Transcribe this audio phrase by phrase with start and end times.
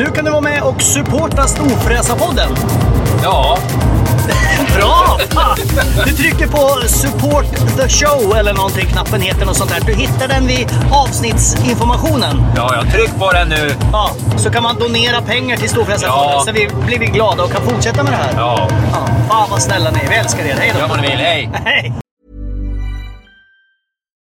[0.00, 2.48] Nu kan du vara med och supporta Storfräsarpodden.
[3.22, 3.58] Ja,
[4.76, 5.18] Bra!
[5.30, 5.56] Fan!
[6.06, 7.44] Du trycker på support
[7.76, 9.80] the show eller någonting, knappen heter något sånt där.
[9.86, 12.42] Du hittar den vid avsnittsinformationen.
[12.56, 13.74] ja, jag tryck på den nu.
[13.92, 16.42] Ja, så kan man donera pengar till Storfräsarfonden Ja.
[16.46, 18.32] så vi blir vi glada och kan fortsätta med det här.
[18.36, 20.08] Ja, Ja, fan vad snälla ni är.
[20.08, 20.56] Vi älskar er.
[20.58, 20.86] Hej då!
[20.88, 21.18] vad ni vill.
[21.18, 21.50] Hej!
[21.64, 21.92] Hej!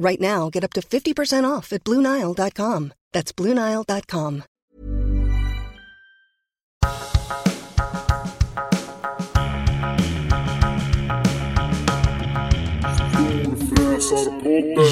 [0.00, 2.94] Right now, get up to 50% off at BlueNile.com.
[3.12, 4.44] That's BlueNile.com.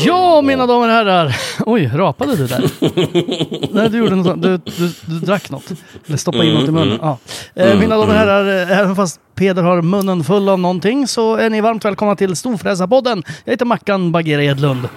[0.04, 1.36] Ja, mina damer och herrar.
[1.66, 2.70] Oj, rapade du där?
[3.74, 4.42] Nej, du gjorde något.
[4.42, 5.72] Du, du, du drack något.
[6.06, 6.98] Eller stoppade in något i munnen.
[7.02, 7.18] Ja.
[7.54, 11.36] Eh, mina damer och herrar, eh, även fast Peder har munnen full av någonting så
[11.36, 13.22] är ni varmt välkomna till Storfräsarpodden.
[13.44, 14.88] Jag heter Mackan Bagheera Edlund.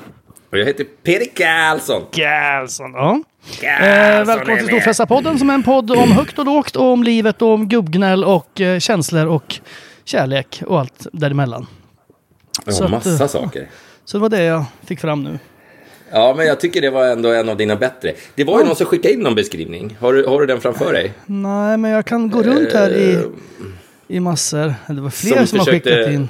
[0.51, 2.01] Och jag heter Peter Karlsson.
[2.11, 3.21] Karlsson, ja.
[3.61, 4.67] Eh, välkommen till.
[4.67, 8.23] Storfräsarpodden som är en podd om högt och lågt och om livet och om gubbgnäll
[8.23, 9.59] och eh, känslor och
[10.05, 11.67] kärlek och allt däremellan.
[12.65, 13.69] Ja, att, massa eh, saker.
[14.11, 15.39] Så det var det jag fick fram nu.
[16.11, 18.13] Ja, men jag tycker det var ändå en av dina bättre.
[18.35, 19.97] Det var ju någon som skickade in någon beskrivning.
[19.99, 21.13] Har du, har du den framför dig?
[21.25, 23.19] Nej, men jag kan gå runt här i,
[24.07, 24.73] i massor.
[24.87, 26.29] Det var fler som, Som har försökte- skickat in.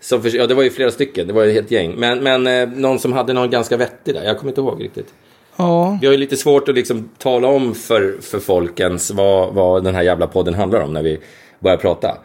[0.00, 1.26] Som för, ja, det var ju flera stycken.
[1.26, 1.94] Det var ju ett helt gäng.
[1.96, 4.24] Men, men eh, någon som hade någon ganska vettig där.
[4.24, 5.14] Jag kommer inte ihåg riktigt.
[5.56, 9.84] Ja, Vi har ju lite svårt att liksom tala om för, för folkens vad, vad
[9.84, 11.18] den här jävla podden handlar om när vi
[11.60, 12.18] börjar prata.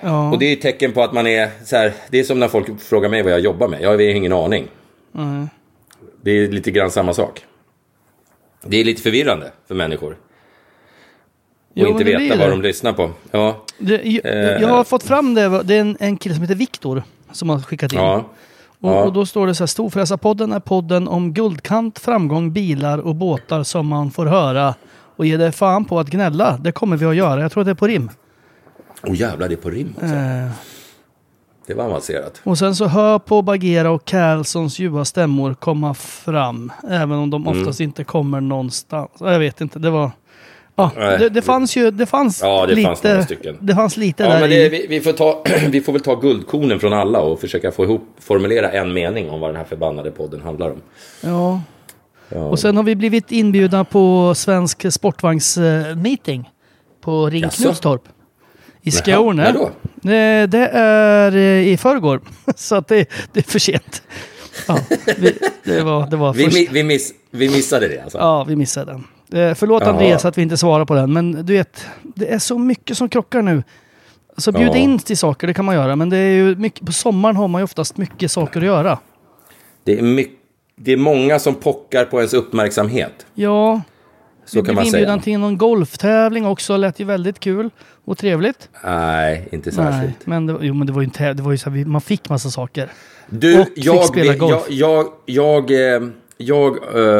[0.00, 0.30] Ja.
[0.32, 1.92] Och det är ett tecken på att man är så här.
[2.10, 3.82] Det är som när folk frågar mig vad jag jobbar med.
[3.82, 4.68] Jag har ingen aning.
[6.22, 7.44] Det är lite grann samma sak.
[8.66, 10.10] Det är lite förvirrande för människor.
[10.12, 10.16] Och
[11.74, 13.10] Jo, inte veta vad de lyssnar på.
[13.30, 14.62] Ja, Det, jag, Eh.
[14.62, 15.62] jag har fått fram det.
[15.62, 17.98] Det är en, en kille som heter Viktor som har skickat in.
[17.98, 18.24] ja.
[18.80, 19.04] Och, ja.
[19.04, 23.62] och då står det så här, Storfräsarpodden är podden om guldkant, framgång, bilar och båtar
[23.62, 24.74] som man får höra
[25.16, 26.58] och ge dig fan på att gnälla.
[26.60, 27.40] Det kommer vi att göra.
[27.40, 28.10] Jag tror det är på rim.
[29.06, 30.14] Oh jävlar, det är på rim också.
[30.14, 30.48] Eh,
[31.66, 32.40] Det var avancerat.
[32.44, 36.72] och sen så hör på Bagheera och Carlsons ljuva stämmor komma fram.
[36.90, 37.60] Även om de Mm.
[37.60, 39.10] oftast inte kommer någonstans.
[39.20, 40.10] Ja, Jag vet inte, det var...
[40.76, 41.18] Ja, Nej.
[41.18, 43.56] det, det fanns ju, det fanns Ja, det lite, fanns några stycken.
[43.60, 46.14] det fanns lite Ja, där men det, vi, vi, får ta, vi får väl ta
[46.14, 50.10] guldkornen från alla och försöka få ihop, formulera en mening om vad den här förbannade
[50.10, 50.80] podden handlar om.
[51.20, 51.60] Ja.
[52.28, 52.38] Ja.
[52.44, 56.50] Och sen har vi blivit inbjudna på svensk sportvagnsmeeting
[57.00, 57.48] på Ring?
[57.48, 58.02] Knutstorp.
[58.86, 59.42] I Jaha, Skåne.
[59.42, 59.70] när då?
[60.46, 62.20] Det, är eh, i förrgår.
[62.56, 64.02] Så att det, det är för sent.
[64.68, 64.78] Ja,
[65.18, 68.18] vi, det var, det var Vi, vi, miss, vi missade det alltså.
[68.18, 69.04] Ja, vi missade den.
[69.48, 69.90] Eh, förlåt Jaha.
[69.92, 73.08] Andreas att vi inte svarar på den, men du vet, det är så mycket som
[73.08, 73.62] krockar nu.
[74.36, 74.76] Så bjud Ja.
[74.76, 77.48] in till saker, det kan man göra, men det är ju mycket, på sommaren har
[77.48, 78.98] man ju oftast mycket saker att göra.
[79.84, 80.34] Det, är mycket,
[80.76, 83.26] det är många som pockar på ens uppmärksamhet.
[83.34, 83.80] Ja,
[84.46, 85.22] Så vi kan man inbjudan säga.
[85.22, 87.70] till någon golftävling också, lät ju väldigt kul
[88.04, 88.68] och trevligt.
[88.84, 90.26] Nej, inte Nej, särskilt.
[90.26, 92.28] men det, jo, men det var ju inte, det var ju så här, man fick
[92.28, 92.88] massa saker.
[93.26, 94.66] Du, Och fick jag, spela jag, golf.
[94.70, 96.72] jag, jag, jag, jag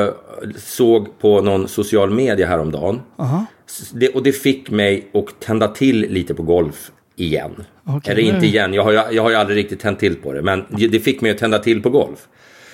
[0.02, 0.08] eh,
[0.56, 3.00] såg på någon social media häromdagen.
[3.18, 3.46] Aha.
[3.92, 7.64] Det, och det fick mig att tända till lite på golf igen.
[7.86, 10.42] Okej, Eller inte igen, jag har, jag har ju aldrig riktigt tänt till på det.
[10.42, 12.18] Men det fick mig att tända till på golf.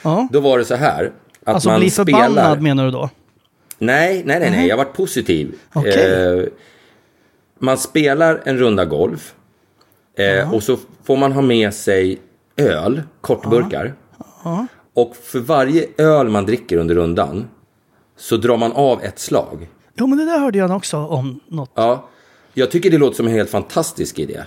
[0.02, 0.28] Ja.
[0.32, 1.12] Då var det så här.
[1.44, 2.56] Att Alltså man bli förbannad spelar...
[2.60, 3.10] menar du då?
[3.80, 4.68] Nej, nej, nej, nej.
[4.68, 5.54] Jag har varit positiv.
[5.72, 6.38] Okej.
[6.38, 6.44] Eh,
[7.58, 9.34] man spelar en runda golf.
[10.18, 12.18] Eh, och så får man ha med sig
[12.56, 13.94] öl, kortburkar.
[14.94, 17.48] Och för varje öl man dricker under rundan
[18.16, 19.68] så drar man av ett slag.
[19.94, 21.70] Jo, men det där hörde jag också om något.
[21.74, 22.08] Ja,
[22.54, 24.40] jag tycker det låter som en helt fantastisk idé.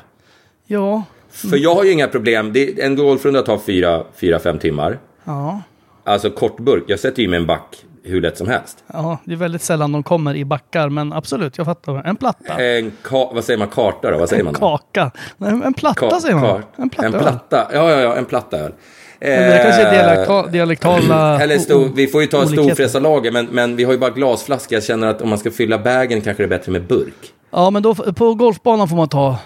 [0.65, 1.03] Ja.
[1.29, 2.53] För jag har ju inga problem.
[2.53, 4.99] Det, en golfrunda tar fyra, fyra, fem timmar.
[5.23, 5.61] Ja.
[6.03, 8.83] Alltså kortburk, jag sätter ju mig en back hur lätt som helst.
[8.93, 12.07] Ja, det är väldigt sällan de kommer i backar, men absolut, jag fattar.
[12.07, 12.53] En platta.
[12.63, 14.17] En vad säger man, karta då?
[14.17, 14.53] Vad säger man?
[14.53, 14.59] då?
[14.59, 15.11] Kaka.
[15.37, 16.63] Nej, en platta Ka- säger man.
[16.75, 17.05] En platta.
[17.07, 18.73] En platta, ja, ja, ja, en platta öl.
[19.19, 21.41] Men det kanske är Eh, dialekta, dialektala...
[21.41, 24.75] Eller stor, vi får ju ta storfräsarlager, men, men vi har ju bara glasflaska.
[24.75, 27.33] Jag känner att om man ska fylla bagen kanske det är bättre med burk.
[27.51, 29.37] Ja, men då, på golfbanan får man ta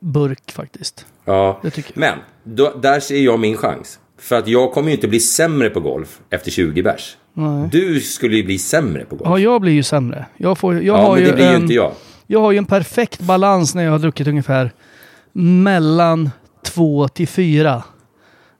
[0.00, 1.06] burk faktiskt.
[1.24, 2.00] Ja, Det tycker jag.
[2.00, 3.98] men då, där ser jag min chans.
[4.18, 7.16] För att jag kommer ju inte bli sämre på golf efter 20 bärs.
[7.70, 9.28] Du skulle ju bli sämre på golf.
[9.30, 10.26] Ja, jag blir ju sämre.
[10.36, 11.92] Jag, får, jag Ja, har men ju det blir ju en, inte jag.
[12.26, 14.70] Jag har ju en perfekt balans när jag har druckit ungefär
[15.32, 16.30] mellan
[16.64, 17.82] två till fyra.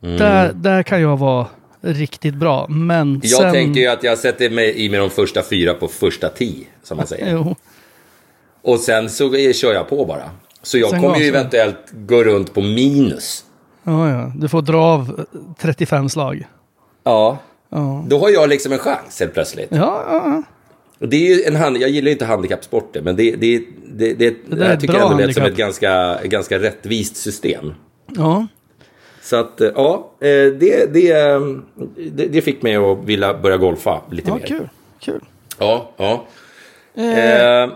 [0.00, 1.46] Där, där kan jag vara
[1.80, 2.66] riktigt bra.
[2.68, 3.20] Men Mm.
[3.24, 3.52] Jag sen...
[3.52, 6.96] tänker ju att jag sätter mig i med de första fyra på första tio, som
[6.96, 7.54] man säger.
[8.62, 10.30] Och sen så kör jag på bara.
[10.62, 13.44] Så jag Sen kommer ju eventuellt gå runt på minus.
[13.82, 14.32] Ja, ja.
[14.36, 16.44] Du får dra av eh, 35 slag.
[17.04, 17.38] Ja.
[17.70, 19.68] Ja, Då har jag liksom en chans helt plötsligt.
[19.70, 20.42] ja, ja.
[20.98, 24.34] Och det är en hand, jag gillar ju inte handikappsporter, men det, det, det, det,
[24.46, 27.74] det, här tycker jag ändå lät som ett ganska, ganska rättvist system.
[28.06, 28.46] ja.
[29.22, 31.40] Så att, eh, ja, eh, det, det, eh,
[31.96, 34.46] det, det fick mig att vilja börja golfa lite ja mer.
[34.46, 34.68] kul.
[35.00, 35.20] kul.
[35.58, 36.26] Ja, ja.
[36.94, 37.70] Eh,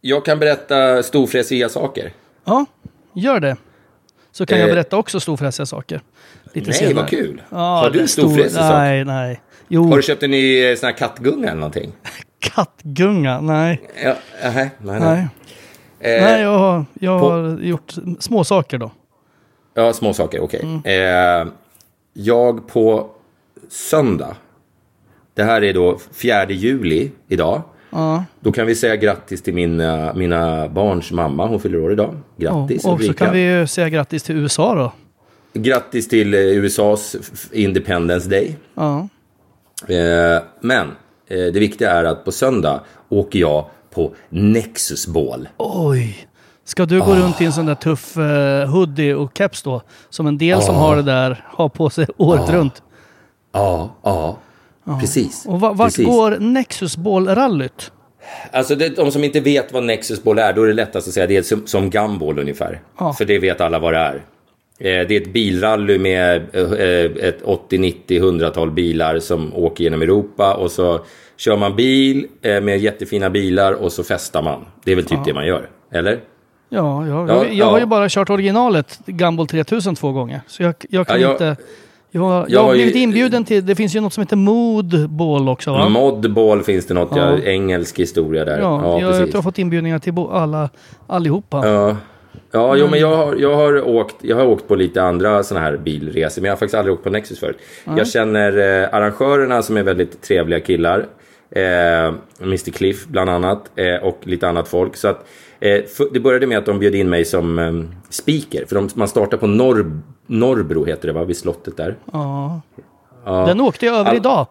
[0.00, 2.12] jag kan berätta storfräsiga saker.
[2.44, 2.66] Ja,
[3.14, 3.56] gör det.
[4.32, 6.00] Så kan jag Eh, berätta också storfräsiga saker.
[6.54, 6.94] Lite Nej, senare.
[6.94, 7.42] vad kul.
[7.50, 8.60] Ja, Har du storfräsig?
[8.60, 9.40] Nej, nej.
[9.68, 11.92] Jo, Har du köpt en ny eh, sån här kattgunga eller någonting?
[12.38, 13.40] kattgunga.
[13.40, 13.80] Nej.
[14.04, 15.00] Ja, nej, nej.
[15.00, 15.28] nej.
[16.00, 18.90] Eh, nej jag, har, jag på- har gjort små saker då.
[19.74, 20.60] Ja, små saker, okej.
[20.62, 20.82] Mm.
[21.46, 21.52] Eh,
[22.12, 23.10] jag på
[23.70, 24.36] söndag,
[25.34, 27.62] det här är då 4 juli idag.
[27.90, 28.24] Ja.
[28.40, 32.14] Då kan vi säga grattis till mina, mina barns mamma, hon fyller år idag.
[32.36, 33.24] Grattis och och så Ulrika.
[33.24, 34.92] kan vi ju säga grattis till USA då.
[35.54, 37.16] Grattis till eh, USAs
[37.52, 38.56] Independence Day.
[38.74, 39.08] Ja.
[39.88, 40.86] Eh, men
[41.28, 43.64] eh, det viktiga är att på söndag åker jag
[43.94, 45.48] på Nexus Ball.
[45.56, 46.28] Oj.
[46.64, 47.16] Ska du gå Ah.
[47.16, 48.16] runt i en sån där tuff
[48.72, 49.82] hoodie och keps då?
[50.10, 52.82] Som en del som har det där har på sig året runt.
[53.52, 54.38] Ja, ja,
[55.00, 55.46] precis.
[55.46, 56.06] Och va, vart precis.
[56.06, 57.92] går Nexus Ball-rallyt?
[58.52, 61.14] Alltså det, de som inte vet vad Nexus Ball är, då är det lättast att
[61.14, 62.80] säga det är som, som Gumball ungefär.
[63.18, 64.22] För det vet alla vad det är.
[64.78, 70.02] Eh, det är ett bilrally med eh, ett 80, 90, 100-tal bilar som åker genom
[70.02, 71.00] Europa och så
[71.36, 74.64] kör man bil eh, med jättefina bilar och så festar man.
[74.84, 76.20] Det är väl typ det man gör, eller?
[76.68, 77.80] Ja, jag, Ja, jag, jag har ja.
[77.80, 80.40] ju bara kört originalet Gumball 3000 två gånger.
[80.46, 81.56] Så jag, jag kan Ja, inte...
[82.10, 83.66] Jag, jag, har blivit inbjuden till...
[83.66, 85.88] Det finns ju något som heter Mood Ball också va?
[85.88, 87.30] Modball finns det något, Ja.
[87.38, 87.42] ja.
[87.44, 88.58] engelsk historia där.
[88.58, 90.70] Ja, Ja, jag, jag tror jag har fått inbjudningar till alla,
[91.06, 91.68] allihopa.
[91.68, 91.96] Ja,
[92.50, 95.66] ja jo, men jag har, jag, har åkt, jag har åkt på lite andra sådana
[95.66, 97.58] här bilresor, men jag har faktiskt aldrig åkt på Nexus förut.
[97.96, 101.06] Jag känner eh, arrangörerna som är väldigt trevliga killar.
[101.50, 104.96] Eh, Mr Cliff bland annat eh, och lite annat folk.
[104.96, 105.26] Så att,
[105.60, 105.80] eh,
[106.12, 107.72] det började med att de bjöd in mig som eh,
[108.10, 108.64] speaker.
[108.66, 111.96] För de, man startar på Norr, Norrbro, heter det va, vid slottet där.
[112.12, 112.60] Ja.
[113.24, 113.44] Ja.
[113.46, 114.46] Den åkte jag över All- idag.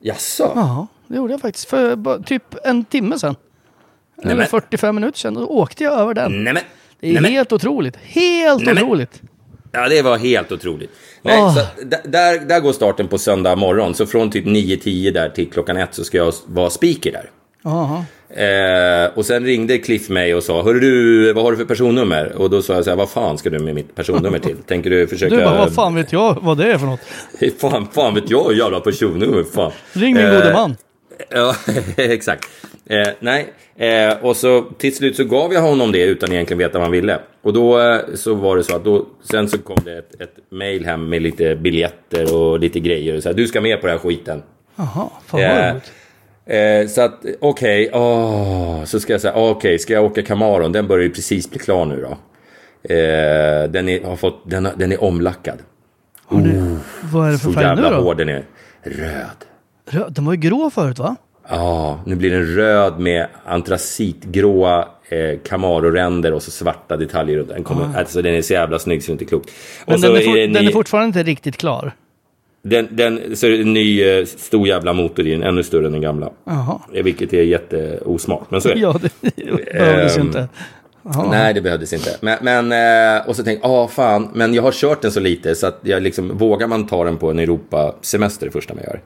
[0.00, 0.52] Jaså?
[0.54, 1.68] Ja, det gjorde jag faktiskt.
[1.70, 3.36] För bara typ en timme sedan.
[4.22, 5.34] Eller men- 45 minuter sedan.
[5.34, 6.44] Då åkte jag över den.
[6.44, 6.62] Nämen!
[7.00, 7.30] Det är Nämen.
[7.32, 7.96] helt otroligt.
[8.02, 9.22] Helt Nej, men- otroligt.
[9.72, 10.90] Ja, det var helt otroligt.
[11.22, 11.54] Nej, Åh.
[11.56, 11.60] så
[12.04, 13.94] där, där går starten på söndag morgon.
[13.94, 17.30] Så från typ 9-10 där till klockan ett så ska jag vara speaker där.
[17.64, 18.04] Jaha.
[18.30, 22.32] Eh, och sen ringde Cliff mig och sa, hörru du, vad har du för personnummer?
[22.36, 24.56] Och då sa jag så här, vad fan ska du med mitt personnummer till?
[24.66, 25.36] Tänker du försöka...
[25.36, 27.00] Du bara, vad fan vet jag vad det är för något?
[27.60, 29.72] fan, fan vet jag, jävla personnummer, fan.
[29.92, 30.76] Ring min Eh, gode man.
[31.30, 31.54] Ja,
[31.96, 32.48] exakt.
[32.86, 36.72] Eh, nej, eh, och så till slut så gav jag honom det utan egentligen veta
[36.78, 37.18] vad han ville.
[37.42, 40.34] Och då eh, så var det så att då, sen så kom det ett, ett
[40.50, 43.16] mail hem med lite biljetter och lite grejer.
[43.16, 44.42] Och så här, du ska med på den här skiten.
[44.76, 44.86] Jaha,
[45.26, 45.76] fan vad Eh.
[46.46, 50.72] Eh, så att, okej, åh, så ska jag säga, okej, ska jag åka Camaron?
[50.72, 52.08] Den börjar ju precis bli klar nu då.
[52.94, 55.58] Eh, den, är, har fått, den, har- den är omlackad.
[57.12, 58.02] Vad är det för Så färg nu jävla då?
[58.04, 58.44] hård den är.
[58.82, 59.44] Röd.
[59.90, 60.12] Röd.
[60.12, 61.16] Den var ju grå förut va?
[61.48, 67.36] Ja, nu blir den röd med antracitgråa eh, Camaro-ränder och så svarta detaljer.
[67.38, 67.48] runt.
[67.48, 69.50] Den, kommer, alltså, den är så jävla snygg så det är inte klokt.
[69.86, 71.92] Men den är, for, det den ny- är fortfarande inte riktigt klar.
[72.62, 75.86] den, den, så är det en ny eh, stor jävla motor i den, ännu större
[75.86, 76.30] än den gamla.
[76.44, 76.80] Jaha.
[76.94, 78.80] Eh, Vilket är jätteosmart, men så är det.
[78.80, 80.48] Ja, det behövdes ju Ehm, inte.
[81.02, 81.26] Jaha.
[81.30, 82.16] Nej, det behövdes inte.
[82.20, 82.72] Men, men
[83.16, 85.66] eh, och så tänkte jag, ah fan, men jag har kört den så lite så
[85.66, 89.00] att jag liksom, vågar man ta den på en Europa-semester det första man gör?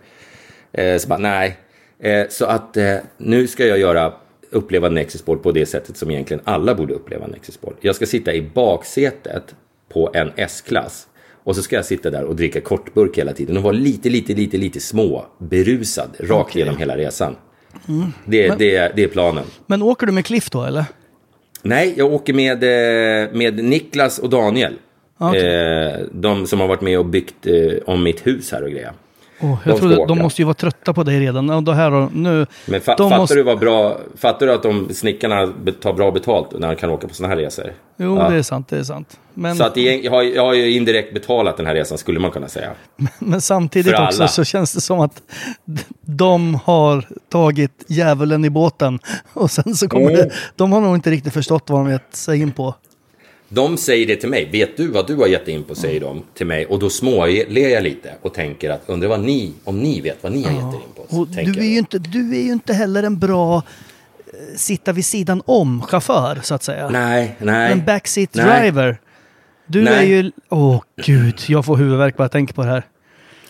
[0.73, 1.57] Eh, så bara, nej.
[2.01, 4.13] Eh, så att eh, nu ska jag göra
[4.51, 7.75] uppleva Nexusboll på det sättet som egentligen alla borde uppleva Nexusboll.
[7.81, 9.55] Jag ska sitta i baksätet
[9.93, 11.07] på en S-klass
[11.45, 14.35] och så ska jag sitta där och dricka kortburk hela tiden och vara lite, lite,
[14.35, 16.63] lite, lite små berusad rakt Okej.
[16.63, 17.37] genom hela resan.
[18.25, 19.45] Det, det, är- det är planen.
[19.67, 20.85] Men åker du med Cliff då eller?
[21.63, 24.75] Nej, jag åker med, eh, med Niklas och Daniel.
[25.19, 25.47] Okej.
[25.47, 27.55] Eh, de som har varit med och byggt eh,
[27.87, 28.93] om mitt hus här och grejer.
[29.41, 31.49] Oh, De jag ska trodde, de måste ju vara trötta på dig redan.
[31.49, 32.47] Ja, det här och nu.
[32.67, 35.53] Men fa- de fattar, måste- du vad bra, fattar du att de snickarna
[35.83, 37.73] tar bra betalt när de kan åka på sådana här resor?
[37.97, 38.29] Jo, Ja.
[38.31, 39.19] det är sant, det är sant.
[39.35, 42.31] Men, Så att jag har, jag har ju indirekt betalat den här resan skulle man
[42.31, 42.71] kunna säga.
[43.19, 45.23] men samtidigt för också så känns det som att
[46.01, 48.99] de har tagit djävulen i båten.
[49.33, 50.17] Och sen så kommer Mm.
[50.17, 52.75] det, de har nog inte riktigt förstått vad de gett sig in på.
[53.49, 54.49] De säger det till mig.
[54.53, 56.67] Vet du vad du har gett in på, säger de till mig.
[56.67, 60.33] Och då småler jag lite och tänker att undrar vad ni, om ni vet vad
[60.33, 61.17] ni har gett er in på.
[61.19, 65.05] Och du, är ju inte, du är ju inte heller en bra eh, sitta vid
[65.05, 66.89] sidan om chaufför, så att säga.
[66.89, 67.73] Nej, nej.
[67.73, 68.61] En backseat Nej.
[68.61, 69.01] driver.
[69.67, 69.95] Du Nej.
[69.95, 70.31] är ju...
[70.49, 72.83] Åh gud, jag får huvudvärk bara jag tänker på det här.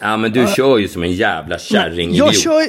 [0.00, 2.62] Ja, men du kör ju som en jävla kärring Jag kör...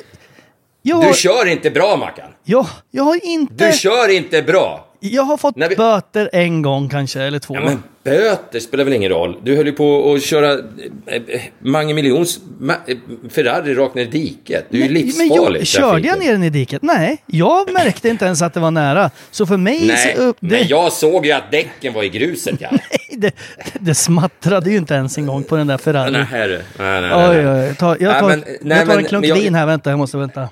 [0.82, 2.30] Jag, Du kör inte bra, Mackan.
[2.44, 3.68] jag, jag har inte...
[3.72, 4.89] Du kör inte bra.
[5.00, 7.56] Jag har fått vi- böter en gång kanske, eller två.
[7.56, 9.38] Ja, men böter spelar väl ingen roll.
[9.44, 10.58] Du höll ju på att köra eh,
[11.28, 12.98] eh, Mange Miljons ma- eh,
[13.30, 14.66] Ferrari rakt ner i diket.
[14.70, 16.82] Du är ju livsfarlig jag, körde jag ner den i diket?
[16.82, 19.12] Nej, jag märkte inte ens att det var nära.
[19.32, 19.88] Så för mig...
[19.88, 22.56] Nej, så, det, men jag såg ju att däcken var i gruset.
[22.60, 22.70] Ja.
[23.18, 23.32] det,
[23.80, 26.12] det smattrade ju inte ens en gång på den där Ferrari.
[26.12, 27.70] nej, nej, nej, nej, Oj, nej.
[27.70, 29.66] oj, ta, jag Nej, tar, men- nej, jag tar en klunk men jag- vin här,
[29.66, 30.50] vänta, jag måste vänta.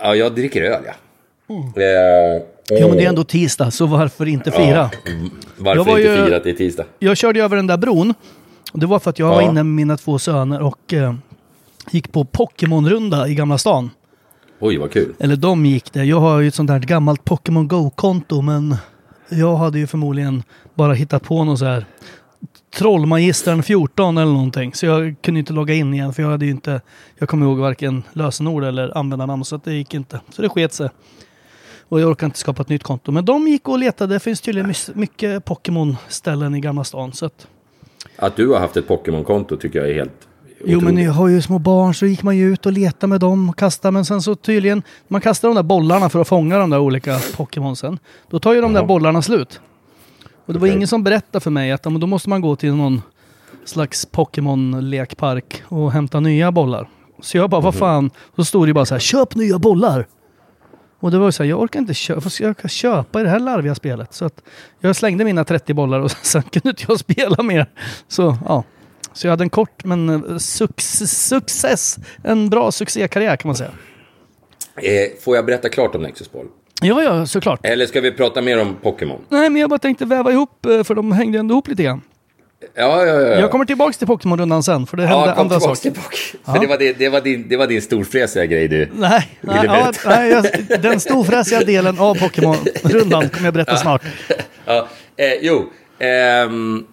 [0.00, 0.92] Ja, jag dricker öl, ja.
[1.82, 4.90] Eh, Jo, men det är ändå tisdag, så varför inte fira?
[5.56, 6.84] Varför Jag var inte ju- fira att det är tisdag?
[6.98, 8.14] Jag körde över den där bron.
[8.72, 9.50] Och det var för att jag var Ja.
[9.50, 11.14] inne med mina två söner och eh,
[11.90, 13.90] gick på Pokémon-runda i Gamla stan.
[14.60, 15.14] Oj, vad kul.
[15.18, 16.04] Eller de gick det.
[16.04, 18.76] Jag har ju ett sånt där gammalt Pokémon Go-konto men
[19.28, 20.42] jag hade ju förmodligen
[20.74, 21.84] bara hittat på något så här
[22.78, 24.74] Trollmagistern 14 eller någonting.
[24.74, 26.80] Så jag kunde inte logga in igen för jag hade ju inte,
[27.18, 30.20] jag kommer ihåg varken lösenord eller användarnamn så att det gick inte.
[30.30, 30.88] Så det sket sig.
[31.88, 33.12] Och jag orkar inte skapa ett nytt konto.
[33.12, 34.14] Men de gick och letade.
[34.14, 37.12] Det finns tydligen mycket Pokémon-ställen i Gamla stan.
[37.12, 37.46] Så att,
[38.16, 40.12] Att du har haft ett Pokémon-konto tycker jag är helt
[40.64, 41.04] jo men otroligt.
[41.04, 43.58] jag har ju små barn så gick man ju ut och letade med dem och
[43.58, 43.92] kastade.
[43.92, 47.18] Men sen så tydligen, man kastar de där bollarna för att fånga de där olika
[47.36, 47.98] Pokémonsen.
[48.30, 48.86] Då tar ju de där Jaha.
[48.86, 49.60] bollarna bollarna slut.
[50.46, 53.02] Och det var ingen som berättade för mig att då måste man gå till någon
[53.64, 56.88] slags Pokémon-lekpark och hämta nya bollar.
[57.20, 57.78] Så jag bara, vad Mhm.
[57.78, 58.10] fan?
[58.36, 60.06] Så stod det bara så här, köp nya bollar!
[61.00, 63.74] Och det var så här, jag orkar inte köpa, jag köpa i det här larviga
[63.74, 64.14] spelet?
[64.14, 64.42] Så att
[64.80, 67.66] jag slängde mina 30 bollar och sen kunde inte jag spela mer.
[68.08, 68.64] Så ja.
[69.12, 73.70] Så jag hade en kort men eh, suc- success, en bra succékarriär kan man säga.
[74.76, 76.46] Eh, får jag berätta klart om Nexus Ball?
[76.82, 77.60] Ja, ja, såklart.
[77.62, 79.20] Eller ska vi prata mer om Pokémon?
[79.28, 82.02] Nej, men jag bara tänkte väva ihop, eh, för de hängde ändå ihop lite grann.
[82.74, 83.20] Ja, ja, ja.
[83.20, 83.40] ja.
[83.40, 85.90] Jag kommer tillbaks till Pokémon-rundan sen, för det hände Ja, andra tillbaka saker.
[85.90, 86.54] till Pokémon.
[86.54, 88.88] För det var, det, det, var din, det var din storfräsiga grej du.
[88.94, 93.76] Nej, Vill nej, du ja, nej jag, den storfräsiga delen av Pokémon-rundan kommer jag berätta
[93.76, 94.02] snart.
[94.64, 95.64] Ja, eh, jo.
[95.98, 96.84] ehm,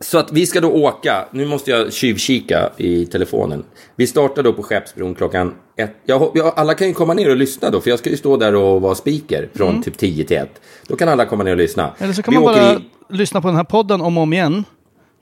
[0.00, 1.24] så att vi ska då åka.
[1.32, 3.64] Nu måste jag tjuvkika i telefonen.
[3.96, 5.90] Vi startar då på Skeppsbron klockan ett.
[6.06, 8.16] Jag, hop- ja, alla kan ju komma ner och lyssna då, för jag ska ju
[8.16, 10.48] stå där och vara speaker från typ 10 till 1.
[10.88, 11.82] Då kan alla komma ner och lyssna.
[11.82, 11.94] Mm.
[11.98, 12.78] Eller så kan vi man bara i-
[13.10, 14.64] lyssna på den här podden om och om igen.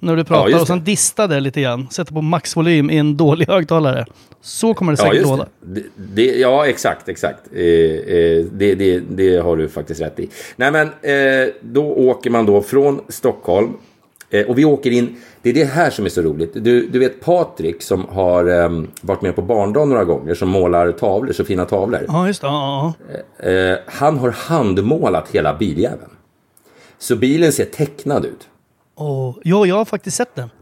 [0.00, 1.88] När du Ja, pratar just och sen dista det lite grann.
[1.90, 4.06] Sätta på maxvolym i en dålig högtalare.
[4.40, 5.46] Så kommer det Ja, säkert just låta.
[5.60, 5.80] det.
[5.80, 6.38] Det, det.
[6.38, 7.38] Ja, exakt, exakt.
[7.52, 8.74] Eh, eh, det,
[9.10, 10.28] det, har du faktiskt rätt i.
[10.56, 13.72] Nej, men eh, då åker man då från Stockholm.
[14.30, 16.50] Eh, och vi åker in, det är det här som är så roligt.
[16.54, 20.92] Du, du vet Patrik som har eh, varit med på barndagen några gånger, som målar
[20.92, 22.04] tavlor, så fina tavlor.
[22.08, 22.46] Ja, just det.
[22.46, 22.92] Ja,
[23.42, 23.48] ja.
[23.50, 26.10] Eh, han har handmålat hela biljäveln.
[26.98, 28.48] Så bilen ser tecknad ut.
[28.98, 30.48] Och, jo, jag har faktiskt sett den.
[30.48, 30.54] På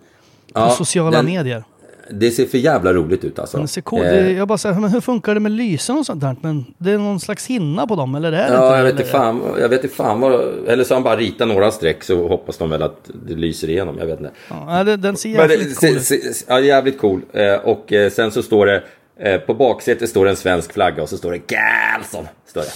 [0.60, 1.64] Ja, sociala den- medier.
[2.10, 3.58] Det ser för jävla roligt ut alltså.
[3.58, 4.00] Den ser cool.
[4.04, 6.36] Eh, det, jag bara säger, men hur funkar det med lysen och sånt där?
[6.40, 8.84] Men det är någon slags hinna på dem, eller är det inte Ja, det, jag
[8.84, 11.70] vet inte fan, jag vet inte fan vad, eller så har han bara ritat några
[11.70, 14.30] streck så hoppas de väl att det lyser igenom, jag vet inte.
[14.48, 16.36] Ja, det, den ser Men det, jävligt cool se, ut.
[16.36, 17.20] se, ja, jävligt cool.
[17.32, 18.82] Eh, och eh, sen så står det,
[19.20, 22.28] eh, på baksätet står det en svensk flagga och så står det Galson.
[22.46, 22.66] Står det.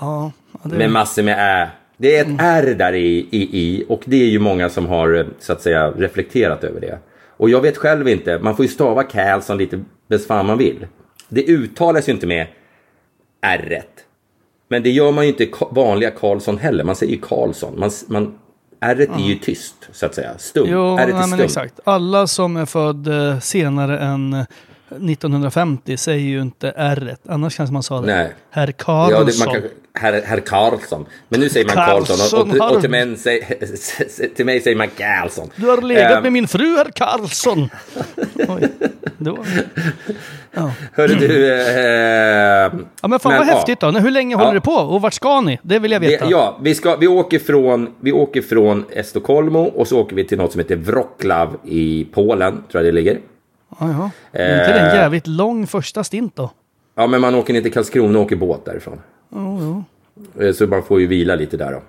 [0.00, 1.70] Ja, ja, det, Med massor med ä.
[1.96, 5.14] Det är ett R där i, i, i och det är ju många som har
[5.14, 6.98] eh, så att säga reflekterat över det.
[7.36, 10.86] Och jag vet själv inte, man får ju stava Carlson lite bäst fan man vill.
[11.28, 12.46] Det uttalas ju inte med
[13.40, 13.82] R.
[14.68, 17.78] Men det gör man ju inte i vanliga Karlsson heller, man säger ju Karlsson.
[17.78, 18.38] Man, man,
[18.80, 20.66] R är ju tyst så att säga, stum.
[20.70, 21.40] Jo, R är nej, men stum.
[21.40, 21.80] exakt.
[21.84, 24.46] Alla som är född eh, senare än
[24.90, 27.16] 1950 säger ju inte R.
[27.28, 28.06] Annars kanske man sa det.
[28.06, 28.32] Nej.
[28.50, 29.26] Herr Ja, Karlsson.
[29.26, 29.62] det, man kan,
[29.94, 31.06] herr, herr Karlsson.
[31.28, 34.88] Men nu säger man Karlsson och, och, och, till, mig, säger- till mig säger man
[34.96, 35.50] Karlsson.
[35.56, 37.68] Du har legat Ehm, med min fru, herr Karlsson.
[38.48, 38.68] Oj.
[39.18, 39.38] Det var...
[40.92, 41.52] Hörru du...
[41.52, 43.54] Eh, Ja men fan Men, vad ja.
[43.54, 43.90] häftigt då.
[43.90, 44.54] Hur länge håller Ja.
[44.54, 44.72] det på?
[44.72, 45.58] Och vart ska ni?
[45.62, 46.26] Det vill jag vi, veta.
[46.30, 50.38] ja, vi, ska, vi, åker från, vi åker från Estocolmo och så åker vi till
[50.38, 53.18] något som heter Wroclaw i Polen, tror jag det ligger.
[53.68, 54.10] Ja, ja.
[54.32, 54.94] Är inte det en Eh.
[54.94, 56.50] jävligt lång första stint då?
[56.94, 59.00] Ja, men man åker ner till Karlskrona och åker båt därifrån.
[60.40, 61.82] Eh, Så man får ju vila lite där då.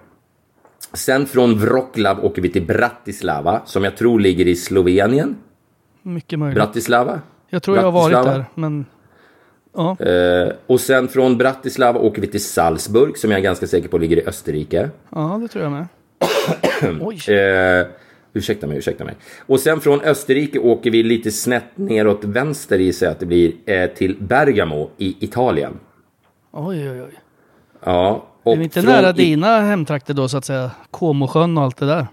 [0.94, 5.36] Sen från Wroclaw åker vi till Bratislava, som jag tror ligger i Slovenien.
[6.02, 6.56] Mycket möjligt.
[6.56, 7.22] Bratislava?
[7.50, 8.38] jag tror jag har varit Bratislava.
[8.38, 8.86] där, men...
[9.76, 9.98] Ja.
[10.06, 13.98] Eh, och sen från Bratislava åker vi till Salzburg, som jag är ganska säker på
[13.98, 14.90] ligger i Österrike.
[15.10, 15.88] ja, det tror jag med.
[17.02, 17.34] Oj.
[17.36, 17.88] Eh,
[18.34, 19.16] ursäkta mig, ursäkta mig.
[19.46, 23.52] Och sen från Österrike åker vi lite snett neråt vänster gissar jag att det blir,
[23.66, 25.74] eh, till Bergamo i Italien.
[26.52, 27.20] Oj, oj, oj.
[27.86, 28.26] Ja.
[28.44, 30.72] Och Är vi inte nära I- dina hemtrakter då, så att säga?
[30.92, 32.08] Comosjön och allt det där?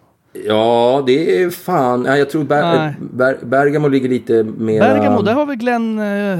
[0.47, 2.05] Ja, det är fan.
[2.05, 2.95] Ja, jag tror Ber- Nej.
[3.01, 4.81] Ber- Bergamo ligger lite mer...
[4.81, 5.99] Bergamo, där har vi Glenn...
[5.99, 6.39] Eh,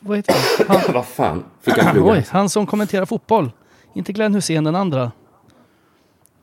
[0.00, 0.34] vad heter
[0.68, 0.76] han?
[0.82, 2.12] han Vad fan, fick jag plugga?
[2.12, 3.50] oj, han som kommenterar fotboll.
[3.94, 5.12] Inte Glenn Hussein, den andra.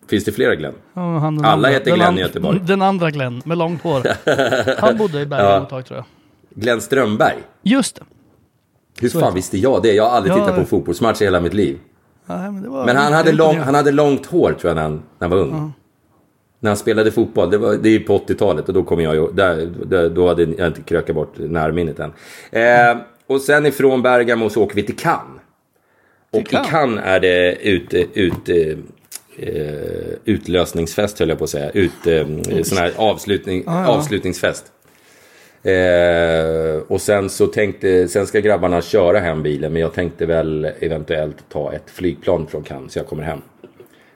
[0.10, 0.74] Finns det flera Glenn?
[0.94, 1.70] Ja, han, Alla andra.
[1.70, 2.60] heter Glenn i Göteborg.
[2.64, 4.02] Den andra Glenn, med långt hår.
[4.82, 5.64] Han bodde i Bergamo Ja.
[5.64, 6.06] ett tag tror jag.
[6.64, 7.36] Glenn Strömberg?
[7.62, 8.02] Just det.
[9.02, 9.94] Hur Så fan visste jag det?
[9.94, 10.40] Jag har aldrig Ja.
[10.40, 11.78] tittat på fotbollsmatch i hela mitt liv.
[12.26, 15.28] Nej, men Men han hade, lång, han hade långt hår tror jag när han, när
[15.28, 15.74] han var ung.
[16.60, 19.32] När han spelade fotboll, det, var, det är på 80-talet och då kommer jag ju,
[19.32, 22.14] där, där, då hade jag inte krökat bort närminnet än.
[22.52, 22.98] Eh,
[23.28, 25.42] och sen ifrån Bergamo så åker vi till Cannes.
[26.34, 26.70] Och i Cannes?
[26.70, 28.50] Cannes är det ut, ut,
[29.40, 31.70] eh, utlösningsfest höll jag på att säga.
[31.70, 32.28] Ut, eh,
[32.64, 33.88] sån här avslutning, ja.
[33.88, 34.72] avslutningsfest.
[35.64, 40.66] Eh, och sen så tänkte, sen ska grabbarna köra hem bilen men jag tänkte väl
[40.80, 43.42] eventuellt ta ett flygplan från Cannes så jag kommer hem.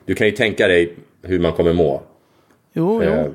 [0.05, 2.01] Du kan ju tänka dig hur man kommer må.
[2.73, 3.33] Jo, Eh, jo.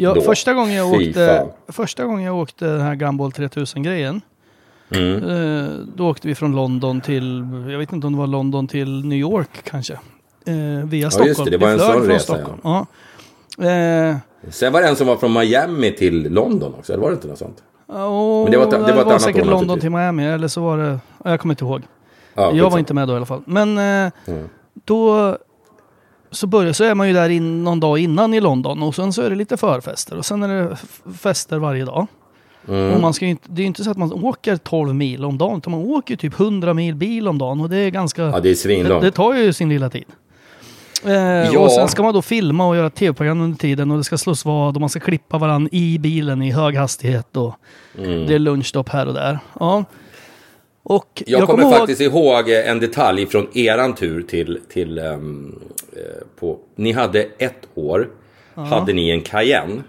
[0.00, 1.74] Ja, första, gången jag Fy åkte, fan.
[1.74, 4.20] första gången jag åkte den här Gumball 3000-grejen.
[4.90, 5.24] Mm.
[5.24, 9.04] Eh, då åkte vi från London till, jag vet inte om det var London till
[9.04, 9.98] New York kanske.
[10.48, 11.28] Eh, via Stockholm.
[11.28, 12.58] just det, det var en sån resa, Stockholm.
[12.64, 12.86] Ja.
[13.64, 14.16] Eh,
[14.50, 17.28] Sen var det en som var från Miami till London också, eller var det inte
[17.28, 17.62] något sånt?
[17.86, 19.80] och Men det var ett- det var ett annat säkert år London naturligtvis.
[19.82, 21.82] till Miami, eller så var det, ja, jag kommer inte ihåg.
[22.34, 22.78] Ja, jag var skitsamma.
[22.78, 23.42] inte med då i alla fall.
[23.44, 24.48] Men eh, Mm.
[24.84, 25.36] då
[26.30, 29.12] så, börjar, så är man ju där in, någon dag innan i London och sen
[29.12, 30.76] så är det lite förfester och sen är det
[31.18, 32.06] fester varje dag.
[32.68, 32.94] Mm.
[32.94, 35.38] Och man ska inte, det är ju inte så att man åker 12 mil om
[35.38, 38.22] dagen utan man åker typ 100 mil bil om dagen och det är ganska...
[38.22, 40.04] Ja, det är det, det tar ju sin lilla tid.
[41.04, 41.12] Eh,
[41.52, 41.58] Ja.
[41.60, 44.44] Och sen ska man då filma och göra tv-program under tiden och det ska slås
[44.44, 47.54] vad och man ska klippa varandra i bilen i hög hastighet och
[47.98, 48.26] Mm.
[48.26, 49.38] det är lunchstopp här och där.
[49.60, 49.84] Ja.
[50.82, 55.04] Och Jag, kommer ihåg- faktiskt ihåg en detalj från eran tur till, till eh,
[56.40, 58.08] på, ni hade ett år,
[58.54, 59.82] hade ni en Cayenne.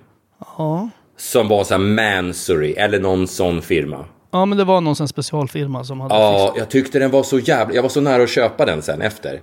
[0.57, 0.89] Ja.
[1.17, 4.05] Som var så här Mansory eller någon sån firma.
[4.31, 7.39] Ja, men det var någon sån specialfirma som hade Ja, jag tyckte den var så
[7.39, 7.73] jävla...
[7.75, 9.41] Jag var så nära att köpa den sen efter.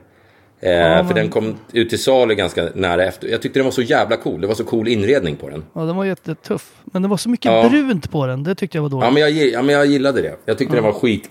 [0.61, 3.29] Eh, För den kom ut till salu ganska nära efter.
[3.29, 4.41] Jag tyckte den var så jävla cool.
[4.41, 5.65] Det var så cool inredning på den.
[5.73, 6.73] Ja, den var jättetuff.
[6.85, 7.69] Men det var så mycket Ja.
[7.69, 8.43] brunt på den.
[8.43, 9.05] Det tyckte jag var dåligt.
[9.05, 10.37] Ja, men jag, ja, men jag gillade det.
[10.45, 11.31] Jag tyckte den var skit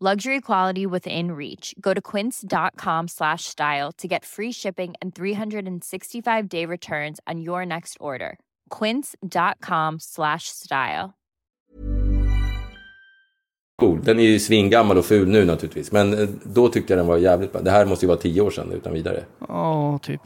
[0.00, 1.74] Luxury quality within reach.
[1.80, 7.66] Go to quince.com slash style to get free shipping and 365 day returns on your
[7.66, 8.38] next order.
[8.78, 11.14] Quince.com slash style.
[13.80, 13.98] Cool.
[14.02, 15.92] Den är ju svingammal och ful nu naturligtvis.
[15.92, 17.60] Men eh, då tyckte jag den var jävligt bra.
[17.60, 19.24] Det här måste ju vara tio år sedan utan vidare.
[19.48, 20.20] Ja, typ.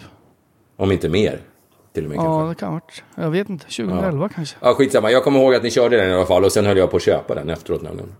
[0.76, 1.40] Om inte mer.
[1.92, 2.48] Till och med Ja, kanske.
[2.48, 3.04] det kan ha varit.
[3.14, 3.64] Jag vet inte.
[3.64, 4.56] 2011 kanske.
[4.60, 5.10] Ja, skitsamma.
[5.10, 6.96] Jag kommer ihåg att ni körde den i alla fall och sen höll jag på
[6.96, 8.14] att köpa den efteråt nämligen.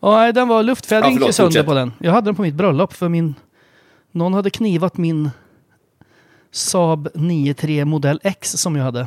[0.00, 1.66] Ja, nej, den var luftfjädring Ja, förlåt, sönder fortsätt.
[1.66, 1.92] på den.
[1.98, 3.34] Jag hade den på mitt bröllop för min...
[4.12, 5.30] Någon hade knivat min
[6.50, 9.06] Saab 9-3 modell X som jag hade.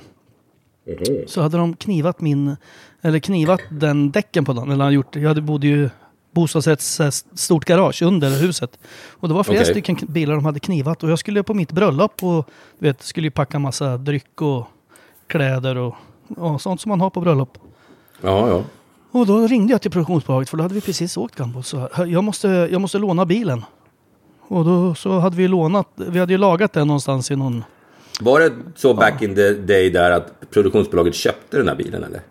[1.28, 2.56] Så hade de knivat min...
[3.02, 4.72] Eller knivat den däcken på den.
[4.72, 5.90] Eller gjort, jag hade bodde ju
[6.32, 7.02] bostadsrätts
[7.34, 8.80] stort garage under huset.
[9.12, 9.74] Och det var flera Okej.
[9.74, 11.04] stycken bilar de hade knivat.
[11.04, 14.68] Och jag skulle på mitt bröllop och vet, skulle ju packa massa dryck och
[15.28, 15.96] kläder och,
[16.38, 17.58] och sånt som man har på bröllop.
[18.22, 18.64] Ja, ja.
[19.14, 21.64] Och då ringde jag till produktionsbolaget för då hade vi precis åkt Gambo.
[21.64, 23.66] Så jag måste, jag måste låna bilen.
[24.48, 27.64] Och då så hade vi lånat, vi hade ju lagat den någonstans i någon...
[28.22, 32.22] Var det så back in the day där att produktionsbolaget köpte den här bilen eller?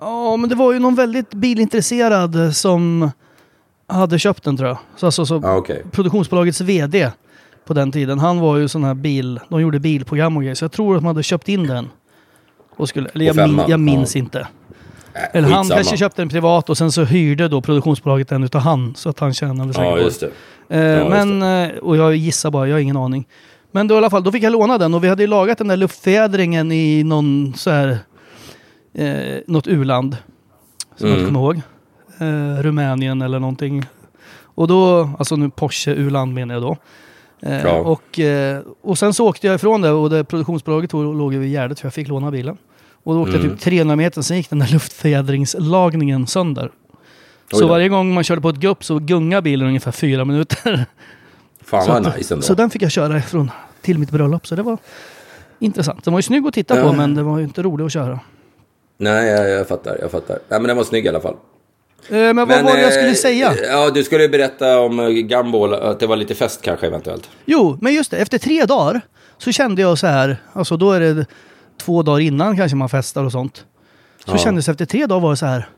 [0.00, 3.10] Ja, men det var ju någon väldigt bilintresserad som
[3.86, 4.78] hade köpt den tror jag.
[4.96, 5.82] Så alltså, så Ja, okej.
[5.90, 7.10] produktionsbolagets VD
[7.64, 10.54] på den tiden, han var ju sån här bil, de gjorde bilprogram och grejer.
[10.54, 11.88] Så jag tror att de hade köpt in den.
[12.76, 14.18] Och skulle, eller jag, På femman, min, jag minns ja.
[14.18, 14.48] inte.
[15.14, 15.76] Äh, Eller han skitsamma.
[15.76, 18.94] kanske köpte den privat och sen så hyrde då produktionsbolaget den utav han.
[18.94, 20.02] Så att han tjänade säkert Ja, det.
[20.02, 20.30] just det.
[20.68, 23.26] Eh, Ja, just men, eh, och jag gissar bara, jag har ingen aning.
[23.72, 25.58] Men då i alla fall, då fick jag låna den och vi hade ju lagat
[25.58, 27.98] den där luftfjädringen i någon så här,
[28.94, 30.16] eh, något u-land.
[30.96, 31.20] Som jag Mm.
[31.20, 31.60] inte kommer ihåg.
[32.18, 33.86] Eh, Rumänien eller någonting.
[34.54, 36.76] Och då, alltså nu Porsche u-land menar jag då.
[37.42, 37.72] Eh, Ja.
[37.72, 41.38] och, eh, och sen så åkte jag ifrån det och det produktionsbolaget tog- låg ju
[41.38, 42.56] vid Gärdet för jag fick låna bilen.
[43.02, 43.48] Och då åkte Mm.
[43.48, 46.70] jag typ 300 meter, sen gick den där luftfjädringslagningen sönder.
[47.52, 50.84] Oj Så varje gång man körde på ett gupp så gungade bilen ungefär fyra minuter.
[51.64, 52.42] Fan så, vad att- nice ändå.
[52.46, 53.50] så den fick jag köra ifrån
[53.82, 54.46] till mitt bröllop.
[54.46, 54.78] Så det var
[55.58, 56.04] intressant.
[56.04, 56.92] Den var ju snygg att titta på Ja.
[56.92, 58.20] men det var ju inte rolig att köra.
[58.98, 59.98] Nej, jag, jag fattar.
[60.00, 60.38] Jag fattar.
[60.48, 61.34] Nej, men den var snygg i alla fall.
[62.08, 63.54] Eh, men vad var det jag skulle eh, säga?
[63.68, 67.30] Ja, du skulle berätta om eh, Gumball, att det var lite fest kanske eventuellt.
[67.44, 68.16] Jo, men just det.
[68.16, 69.00] Efter tre dagar
[69.38, 70.36] så kände jag så här.
[70.52, 71.26] Alltså då är det
[71.80, 73.64] två dagar innan kanske man festar och sånt.
[74.24, 74.38] Så Ja.
[74.38, 75.68] kändes det efter tre dagar var det så här.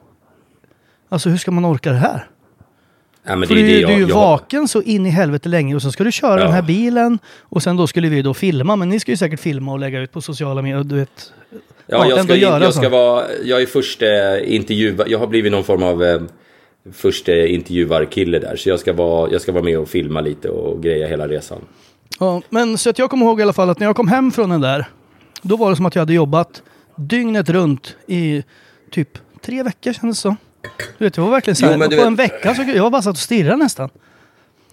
[1.09, 2.27] Alltså hur ska man orka det här?
[3.27, 5.07] Nej, men För det du, är det du är jag, ju jag, vaken så in
[5.07, 6.45] i helvete länge och så ska du köra Ja.
[6.45, 8.77] den här bilen och sen då skulle vi då filma.
[8.77, 10.85] Men ni ska ju säkert filma och lägga ut på sociala medier.
[10.85, 11.33] Du vet.
[11.51, 15.53] Ja, Ja, jag, ska, göra jag ska vara, jag är första intervjuar, jag har blivit
[15.53, 16.21] någon form av eh,
[16.93, 18.57] första intervjuarkille där.
[18.57, 21.59] Så jag ska, vara, jag ska vara med och filma lite och greja hela resan.
[22.21, 24.31] Ja, men så att jag kommer ihåg i alla fall att när jag kom hem
[24.31, 24.87] från den där.
[25.43, 26.63] Då var det som att jag hade jobbat
[26.97, 28.43] dygnet runt i
[28.91, 29.09] typ
[29.45, 30.37] tre veckor kändes det som.
[30.99, 31.79] Du vet, det var verkligen så Jo, här.
[31.79, 33.91] du på vet- en vecka så jag bara satt och stirrade nästan.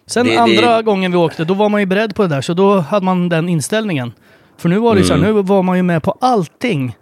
[0.06, 2.42] Sen Det- det- andra gången vi åkte, då var man ju beredd på det där.
[2.42, 4.14] Så då hade man den inställningen.
[4.58, 5.36] För nu var det ju så här, Mm.
[5.36, 6.96] nu var man ju med på allting.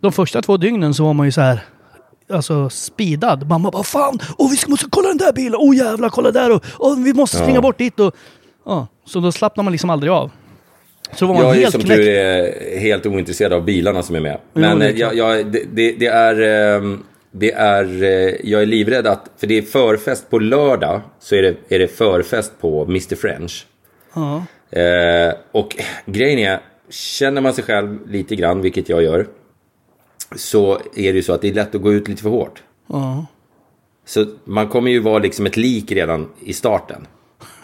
[0.00, 1.60] De första två dygnen så var man ju så här.
[2.32, 3.48] Alltså speedad.
[3.48, 6.64] Mamma bara fan, åh vi måste kolla den där bilen, åh jävlar kolla där och
[6.78, 7.60] åh, vi måste springa Ja.
[7.60, 8.14] bort dit och...
[8.66, 10.30] Ja, så då slappnar man liksom aldrig av.
[11.16, 12.02] Så var man Jag är helt som knäckt.
[12.02, 14.38] tur är helt ointresserad av bilarna som är med.
[14.54, 16.40] Jo, Men det är eh, jag, jag, det, det, det är...
[16.76, 21.34] ehm, Det är, eh, jag är livrädd att, för det är förfest på lördag, så
[21.34, 23.66] är det, är det förfest på Mr French.
[24.14, 24.44] Ja.
[24.80, 29.26] Eh, och grejen är, känner man sig själv lite grann, vilket jag gör,
[30.36, 32.62] så är det ju så att det är lätt att gå ut lite för hårt.
[32.88, 33.26] ja.
[34.06, 37.06] Så man kommer ju vara liksom ett lik redan i starten.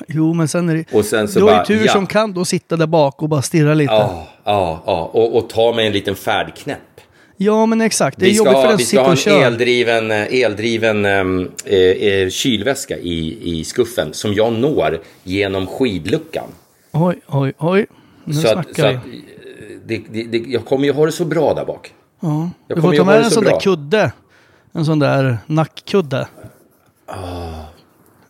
[0.09, 0.95] Jo, men sen är det...
[0.95, 1.93] Och sen så du har bara, ju tur ja.
[1.93, 3.93] som kan då sitta där bak och bara stirra lite.
[3.93, 5.11] Ja, Ja, ja, ja.
[5.13, 6.79] Och, och ta med en liten färdknäpp.
[7.69, 8.19] men exakt.
[8.19, 9.41] Det är Vi ska, jobbigt för ha, den vi som ska ha sitter och en
[9.41, 9.47] kör.
[9.47, 16.49] eldriven, eh, eldriven ehm, eh, eh, kylväska i, i skuffen som jag når genom skidluckan.
[16.93, 17.87] Oj, oj, oj.
[18.25, 18.95] Nu så att, snackar så vi.
[18.95, 21.93] att eh, det, det, det, jag kommer ju ha det så bra där bak.
[22.21, 22.51] Ja.
[22.69, 23.53] Du får ta ha med en så sån bra.
[23.53, 24.13] där kudde.
[24.73, 26.29] En sån där nackkudde.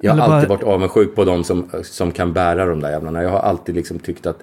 [0.00, 2.90] Jag har Eller bara- alltid varit avundsjuk på de som, som kan bära de där
[2.90, 3.22] jävlarna.
[3.22, 4.38] Jag har alltid liksom tyckt att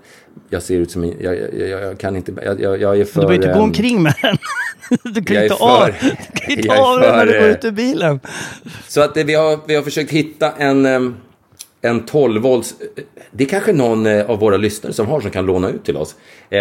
[0.49, 1.03] jag ser ut som...
[1.03, 2.33] en- Jag, jag, jag, jag kan inte...
[2.45, 3.21] Jag, jag, jag är för...
[3.21, 4.37] Du behöver inte gå ehm, omkring med den.
[5.13, 7.71] Du kan inte av, du kan inte av den när du går eh, ut ur
[7.71, 8.19] bilen.
[8.87, 11.15] Så att eh, vi har, vi har försökt hitta en,
[11.81, 12.75] en 12 volts...
[13.31, 15.97] Det är kanske någon eh, av våra lyssnare som har som kan låna ut till
[15.97, 16.15] oss.
[16.49, 16.59] Eh,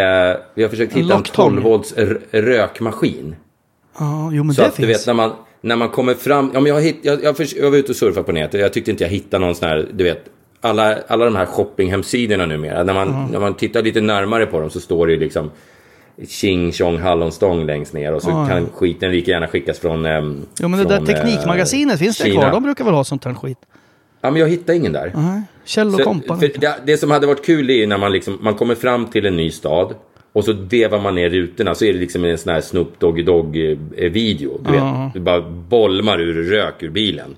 [0.55, 1.51] vi har försökt En hitta en locktång.
[1.53, 1.95] 12 volts
[2.31, 3.37] rökmaskin.
[3.99, 4.87] Ja, jo men Så det att finns.
[4.87, 7.71] du vet när man, när man kommer fram, ja, men jag, hitt, jag, jag, jag
[7.71, 10.05] var ute och surfade på nätet jag tyckte inte jag hittade någon sån här, du
[10.05, 10.25] vet,
[10.61, 14.71] alla, alla de här shoppinghemsidorna numera, när man, när man tittar lite närmare på dem
[14.71, 15.51] så står det ju liksom
[16.29, 18.47] Ching Chong Hallonstång längst ner och så ja.
[18.49, 22.51] kan skiten lika gärna skickas från um, Jo men det där Teknikmagasinet, finns det kvar?
[22.51, 23.59] De brukar väl ha sånt här skit?
[24.21, 25.13] Ja men jag hittar ingen där.
[25.15, 25.43] Nej.
[25.65, 28.75] Kjell och för det, det som hade varit kul är när man, liksom, man kommer
[28.75, 29.95] fram till en ny stad
[30.33, 33.23] och så vevar man ner rutorna så är det liksom en sån här Snoop Doggy
[33.23, 33.57] Dogg
[33.97, 34.61] eh, video.
[34.65, 34.83] Du vet,
[35.15, 37.37] du bara bolmar ur rök ur bilen.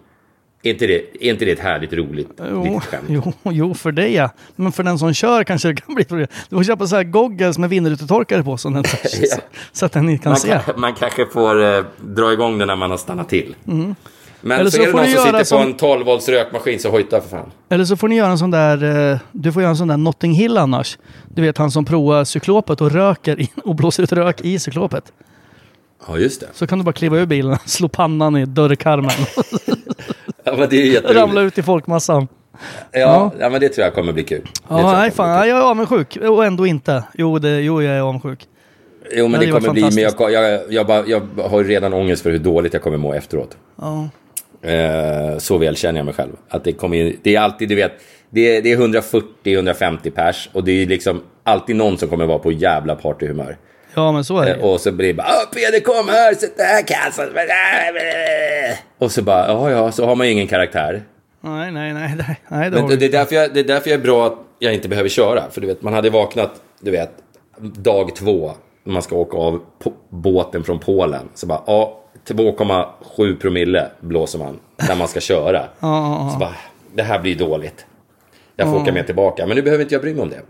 [0.62, 0.94] Är inte det,
[1.26, 3.04] är inte det ett härligt roligt Jo, litet skämt?
[3.08, 4.30] jo, jo, för det ja.
[4.56, 6.26] Men för den som kör kanske det kan bli problem.
[6.48, 8.84] Du får köpa så här goggles med vindrutetorkare på så, den,
[9.20, 9.36] Ja.
[9.72, 10.60] så att den inte kan Man, se.
[10.66, 13.54] kan, man kanske får eh, dra igång den när man har stannat till.
[13.68, 13.94] Mm.
[14.46, 16.28] Men Eller så, så är det någon som sitter göra på som- en 12 volts
[16.28, 17.50] rökmaskin så hojta för fan.
[17.68, 19.96] Eller så får ni göra en sån där, eh, du får göra en sån där
[19.96, 20.98] Notting Hill annars.
[21.34, 25.12] Du vet han som provar cyklopet och röker in, och blåser ut rök i cyklopet.
[26.08, 26.46] Ja just det.
[26.52, 29.10] Så kan du bara kliva ur bilen, slå pannan i dörrkarmen
[30.44, 31.20] Ja, men det är jätteroligt.
[31.20, 32.28] ramla ut i folkmassan.
[32.92, 34.48] Ja, ja, men det tror jag kommer bli kul.
[34.68, 36.16] Ja, jag nej fan, jag är avundsjuk.
[36.16, 37.04] Och ändå inte.
[37.14, 38.46] Jo, det, jo jag är avundsjuk.
[39.12, 41.68] Jo, men Ja, det det kommer bli, men jag, jag, jag, bara, jag har ju
[41.68, 43.56] redan ångest för hur dåligt jag kommer må efteråt.
[43.80, 44.08] Ja.
[44.64, 46.32] Eh, så väl känner jag mig själv.
[46.48, 47.92] Att det, kommer, det är alltid, du vet,
[48.30, 52.38] det är, det är 140-150 pers och det är liksom alltid någon som kommer vara
[52.38, 53.56] på jävla partyhumör.
[53.94, 54.54] Ja, men så är det.
[54.54, 57.28] Eh, och så blir det bara, "Åh, Peder kom här, sätt det här kassan.
[58.98, 61.02] Och så bara, ja ja, så har man ju ingen karaktär.
[61.40, 62.14] Nej, nej, nej.
[62.18, 64.26] nej, nej det Men det, det, är därför jag, det är därför jag är bra
[64.26, 65.42] att jag inte behöver köra.
[65.50, 66.50] För du vet, man hade vaknat,
[66.80, 67.10] du vet,
[67.58, 68.52] dag två.
[68.84, 69.60] När man ska åka av
[70.10, 71.28] båten från Polen.
[71.34, 74.58] Så bara, ja, 2,7 promille blåser man
[74.88, 75.64] när man ska köra.
[76.32, 76.54] Så bara,
[76.94, 77.86] det här blir dåligt.
[78.56, 79.46] Jag får åka med tillbaka.
[79.46, 80.42] Men nu behöver inte jag bry mig om det.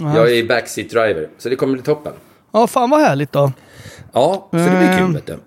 [0.00, 2.12] Jag är backseat driver, så det kommer bli toppen.
[2.52, 3.52] Ja, fan vad härligt då.
[4.12, 5.38] Ja, så det blir Ehm, kul vet du.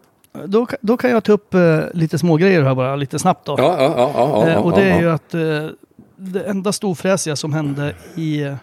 [0.46, 3.56] Då, då kan jag ta upp eh, lite smågrejer här bara, lite snabbt då.
[3.58, 5.68] Ja, ja, ja, ja, Eh, och det är ju att eh,
[6.16, 8.56] det enda storfräsiga som hände i eh,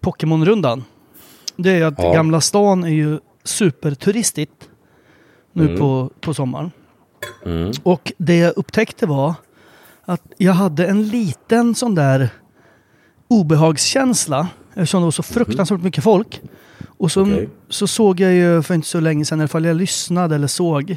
[0.00, 0.84] Pokémon-rundan.
[1.56, 1.96] Det är ju att.
[1.96, 4.69] Gamla stan är ju superturistigt
[5.52, 5.78] nu Mm.
[5.78, 6.70] på, på sommaren.
[7.44, 7.72] Mm.
[7.82, 9.34] Och det jag upptäckte var
[10.04, 12.28] att jag hade en liten sån där
[13.28, 16.40] obehagskänsla eftersom det var så fruktansvärt mycket folk.
[16.98, 17.48] Och så, Okej.
[17.68, 20.46] så såg jag ju för inte så länge sedan, i alla fall jag lyssnade eller
[20.46, 20.96] såg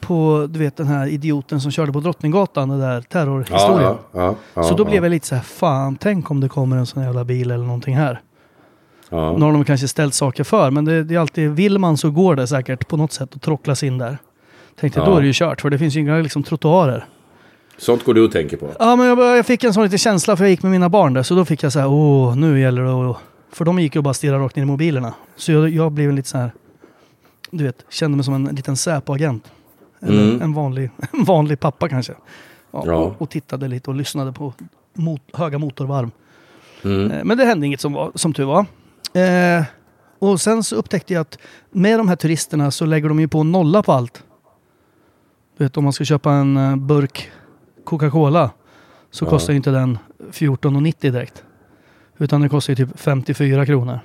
[0.00, 3.82] på du vet den här idioten som körde på Drottninggatan, den där terrorhistorien.
[3.82, 6.76] Ja, ja, ja, så då blev jag lite så här, fan tänk om det kommer
[6.76, 8.20] en sån jävla bil eller någonting här.
[9.12, 9.36] Ja.
[9.38, 12.10] Nu har de kanske ställt saker för, men det, det är alltid, vill man så
[12.10, 14.18] går det säkert på något sätt att tråcklas in där.
[14.80, 15.06] Tänkte Ja.
[15.06, 17.04] då är det ju kört, för det finns ju inga liksom, trottoarer.
[17.78, 18.68] Sånt går du och tänker på.
[18.78, 21.12] Ja, men jag, jag fick en sån liten känsla för jag gick med mina barn
[21.14, 21.22] där.
[21.22, 23.16] Så då fick jag så här, åh, nu gäller det att...
[23.52, 25.14] För de gick ju bara stirrade rakt ner i mobilerna.
[25.36, 26.52] Så jag, jag blev lite så här,
[27.50, 29.52] du vet, kände mig som en liten Säpo-agent.
[30.00, 30.42] Eller Mm.
[30.42, 32.12] en, vanlig, en vanlig pappa kanske.
[32.70, 32.94] Ja, Ja.
[32.94, 34.52] Och, och tittade lite och lyssnade på
[34.94, 36.10] mot, höga motorvarv.
[36.84, 37.10] Mm.
[37.10, 38.66] Eh, Men det hände inget som, var, som tur var.
[39.14, 39.64] Eh,
[40.18, 41.38] och sen så upptäckte jag att
[41.70, 44.22] med de här turisterna så lägger de ju på nolla på allt.
[45.58, 47.30] Du vet om man ska köpa en eh, burk
[47.84, 48.50] Coca-Cola
[49.10, 49.30] så Ja.
[49.30, 49.98] kostar ju inte den
[50.32, 51.42] 14,90 direkt.
[52.18, 54.00] Utan den kostar ju typ 54 kronor.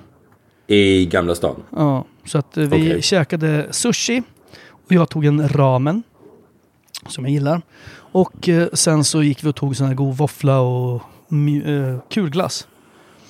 [0.66, 1.62] I Gamla stan.
[1.76, 3.02] Ja, så att eh, vi Okej.
[3.02, 4.22] käkade sushi
[4.70, 6.02] och jag tog en ramen
[7.06, 7.62] som jag gillar.
[8.12, 11.02] Och eh, sen så gick vi och tog sån här god våffla och
[12.10, 12.68] kulglass.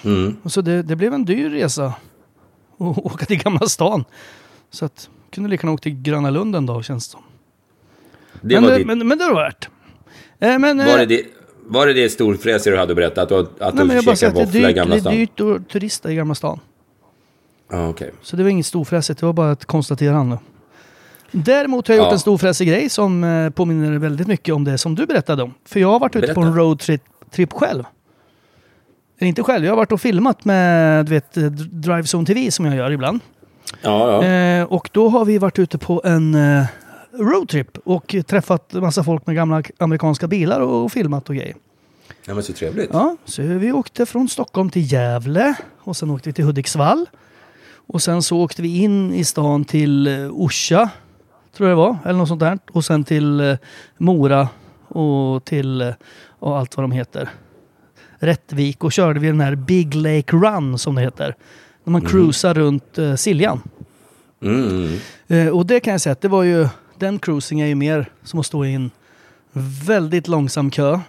[0.04, 0.36] Mm.
[0.42, 1.94] Och så det, det blev en dyr resa att
[2.98, 4.04] åka till Gamla stan.
[4.70, 7.22] Så att kunde lika gärna åka till Gröna Lund en dag känns det som.
[8.40, 9.68] Det men, det, ditt, men, men det var värt.
[10.38, 11.22] Eh, men, var, eh, det,
[11.66, 13.32] var det det storfräsiga du hade berättat?
[13.32, 15.12] Att att nej, du käkade är i Gamla det är stan?
[15.14, 16.60] dyrt att turista i Gamla stan.
[17.70, 18.10] Ja, okej.
[18.22, 20.38] Så det var inget storfräsigt, det var bara ett konstaterande.
[21.30, 22.12] Däremot har jag gjort Ja.
[22.12, 25.54] en storfräsig grej som eh, påminner väldigt mycket om det som du berättade om.
[25.64, 27.84] För jag har varit ute på en roadtrip trip själv.
[29.20, 32.64] Inte själv, jag har varit och filmat med du vet, eh, Drive Zone TV som
[32.64, 33.20] jag gör ibland.
[33.82, 34.24] Ja, ja.
[34.24, 36.64] Eh, och då har vi varit ute på en eh,
[37.12, 41.54] roadtrip och träffat massa folk med gamla amerikanska bilar och, och filmat och grejer.
[42.26, 42.90] ja, men så trevligt.
[42.92, 47.06] Ja, så vi åkte från Stockholm till Gävle och sen åkte vi till Hudiksvall.
[47.74, 50.90] Och sen så åkte vi in i stan till eh, Orsa,
[51.56, 52.58] tror jag det var, eller något sånt där.
[52.72, 53.56] Och sen till eh,
[53.96, 54.48] Mora
[54.88, 55.94] och till
[56.38, 57.28] och allt vad de heter.
[58.18, 61.34] Rättvik och körde vi den här Big Lake Run som det heter.
[61.84, 63.62] När man cruisar runt eh, Siljan.
[64.42, 64.98] Mm.
[65.28, 68.10] Eh, och det kan jag säga att det var ju, den cruising är ju mer
[68.22, 68.90] som att stå i en
[69.86, 71.00] väldigt långsam kö.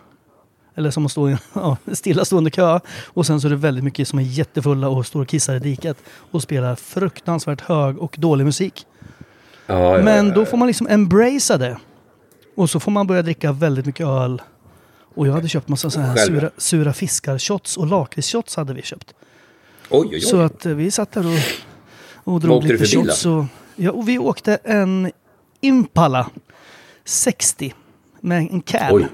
[0.76, 2.80] Eller som att stå i en ja, stillastående kö.
[3.06, 5.60] Och sen så är det väldigt mycket som är jättefulla och står och kissar i
[5.60, 5.98] diket.
[6.32, 8.86] Och spelar fruktansvärt hög och dålig musik.
[9.66, 11.78] Ja, ja, Men då får man liksom embracea det.
[12.56, 14.42] Och så får man börja dricka väldigt mycket öl.
[15.14, 18.82] Och jag hade köpt massa sådana här Själv, sura, sura fiskar-shots och lakritsshots hade vi
[18.82, 19.14] köpt.
[19.90, 20.22] Oj, oj, oj.
[20.22, 23.26] Så att eh, vi satt där och, och drog åkte du lite för bil shots.
[23.26, 23.46] Och,
[23.76, 25.12] ja, och vi åkte en
[25.62, 26.30] Impala
[27.06, 27.74] 60
[28.22, 28.94] med en cab.
[28.94, 29.08] Oj.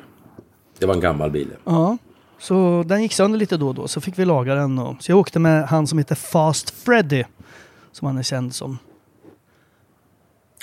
[0.80, 1.48] Det var en gammal bil.
[1.64, 1.98] Ja.
[2.40, 3.88] Så den gick sönder lite då och då.
[3.88, 4.80] Så fick vi laga den.
[4.80, 7.24] Och, så jag åkte med han som heter Fast Freddy.
[7.92, 8.78] Som han är känd som.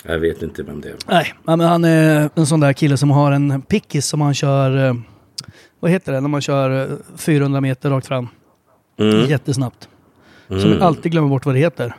[0.03, 0.95] Jag vet inte vem det är.
[1.07, 4.33] Nej, ja, men han är en sån där kille som har en pickis som han
[4.33, 4.87] kör...
[4.87, 4.93] eh,
[5.79, 6.21] Vad heter det?
[6.21, 8.27] När man kör eh, 400 meter rakt fram.
[8.99, 9.25] Mm.
[9.29, 9.87] Jättesnabbt.
[10.47, 11.95] Som jag alltid glömmer bort vad det heter.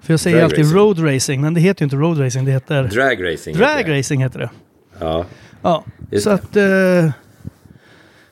[0.00, 0.76] För jag säger Drag alltid racing.
[0.78, 2.44] road racing, men det heter ju inte road racing.
[2.46, 2.82] Det heter...
[2.84, 3.56] Drag racing.
[3.56, 4.50] Drag heter racing heter det.
[4.98, 5.24] Ja.
[5.62, 6.34] Ja, Just så det.
[6.34, 6.56] att...
[6.56, 7.10] Eh,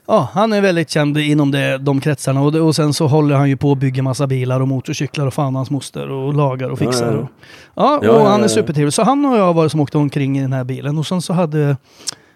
[0.06, 2.40] ja, han är väldigt känd inom det, de kretsarna.
[2.42, 5.34] Och, och sen så håller han ju på att bygga massa bilar och motorcyklar och
[5.34, 7.12] fan hans moster och lagar och fixar.
[7.12, 7.18] Ja.
[7.18, 7.28] Och,
[7.74, 8.92] ja, Ja, och ja, han är supertrevlig.
[8.92, 10.98] Så han och jag var det som åkte omkring i den här bilen.
[10.98, 11.76] Och sen så hade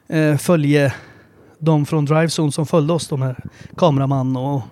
[0.09, 0.93] eh, följe
[1.59, 3.37] de från Drivezone som följde oss, de här
[3.77, 4.63] kameraman och...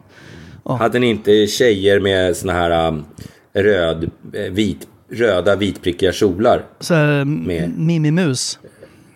[0.79, 3.05] Hade ni inte tjejer med såna här um,
[3.53, 6.65] röd, eh, vit, röda vitprickiga kjolar?
[6.81, 7.79] Så här, Med.
[7.79, 8.59] Mimi Mus.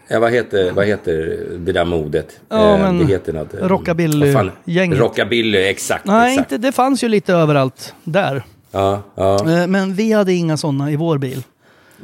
[0.08, 2.40] Ja, vad, heter, vad heter det där modet?
[2.48, 3.54] Ja, Eh, det heter något.
[3.54, 4.50] eh, rockabilly- vad fan?
[4.64, 4.98] gänget.
[4.98, 6.06] Rockabilly, exakt.
[6.06, 6.52] Nej, exakt.
[6.52, 8.42] inte, det fanns ju lite överallt där.
[8.70, 9.50] Ja, ja.
[9.60, 11.42] Eh, Men vi hade inga sådana i vår bil.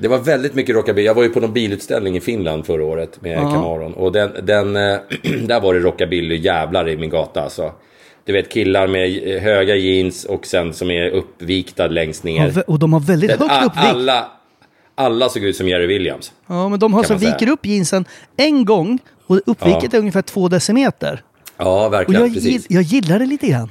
[0.00, 1.06] Det var väldigt mycket rockabilly.
[1.06, 3.94] Jag var ju på någon bilutställning i Finland förra året med Camaron.
[3.94, 4.98] Och den, den, eh,
[5.46, 7.72] där var det rockabilly jävlar i min gata alltså.
[8.24, 12.50] Du vet killar med eh, höga jeans och sen som är uppvikta längst Ja, ner.
[12.50, 13.86] vä- Och de har väldigt Det- högt uppvikt.
[13.86, 14.28] alla,
[14.94, 16.32] alla såg ut som Jerry Williams.
[16.46, 17.32] Ja, men de har så säga.
[17.32, 18.04] viker upp jeansen
[18.36, 21.22] en gång och uppviket är ungefär två decimeter.
[21.56, 22.22] Ja, Och verkligen.
[22.22, 22.66] jag, precis.
[22.68, 23.70] jag gillar det lite grann.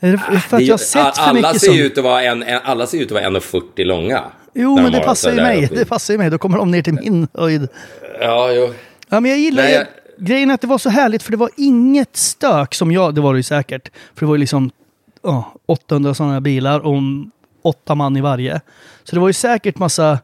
[0.00, 1.80] Är det för att jag har sett för alla mycket ser sånt?
[1.80, 4.22] ut att vara en, en, alla ser ut att vara 1,40 långa.
[4.54, 5.68] Jo, men de det passar ju mig.
[5.72, 6.30] Det passar ju mig.
[6.30, 7.68] Då kommer de ner till min höjd.
[8.20, 8.74] Ja, jo.
[9.08, 9.86] Ja, men jag gillar Nej, jag-
[10.18, 13.32] Grejen att det var så härligt för det var inget stök som jag, det var
[13.34, 13.90] det ju säkert.
[14.14, 14.70] För det var ju liksom
[15.22, 16.94] ja, 800 sådana bilar och
[17.62, 18.60] åtta man i varje.
[19.04, 20.18] Så det var ju säkert massa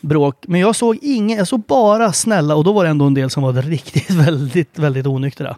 [0.00, 0.44] bråk.
[0.48, 3.30] Men jag såg ingen, jag såg bara snälla och då var det ändå en del
[3.30, 5.56] som var riktigt väldigt, väldigt onyktra.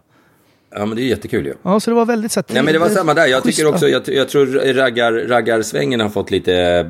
[0.75, 1.55] Ja, men det är jättekul ju.
[1.63, 3.27] Ja, så det var väldigt här, Nej men det var samma där.
[3.27, 6.87] Jag tycker också, jag, jag tror raggar, raggarsvängen har fått lite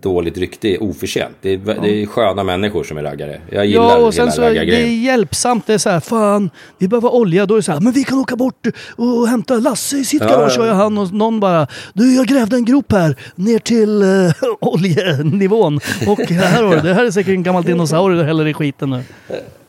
[0.00, 1.36] dåligt rykte oförtjänt.
[1.40, 3.40] Det är, det är sköna människor som är raggare.
[3.50, 5.66] Jag gillar Ja, och sen hela så är det är hjälpsamt.
[5.66, 7.46] Det är så här, fan, vi behöver olja.
[7.46, 8.66] Då är det så här, men vi kan åka bort
[8.96, 10.54] och hämta Lasse i sitt Ja, garage.
[10.58, 10.70] ja.
[10.70, 15.80] Och han och någon bara, du jag grävde en grop här ner till uh, oljenivån.
[16.06, 19.02] Och här har det här är säkert en gammal dinosaurie du häller i skiten nu.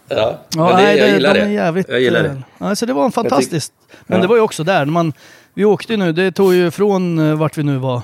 [0.08, 1.46] Ja, Ja, det, nej, jag gillar de det.
[1.46, 2.44] är jävligt, jag gillar eh, det.
[2.58, 3.74] Ja, så det var en fantastiskt.
[4.08, 4.22] Men ja.
[4.22, 5.14] det var ju också där, man,
[5.54, 8.02] vi åkte ju nu, det tog ju från eh, vart vi nu var,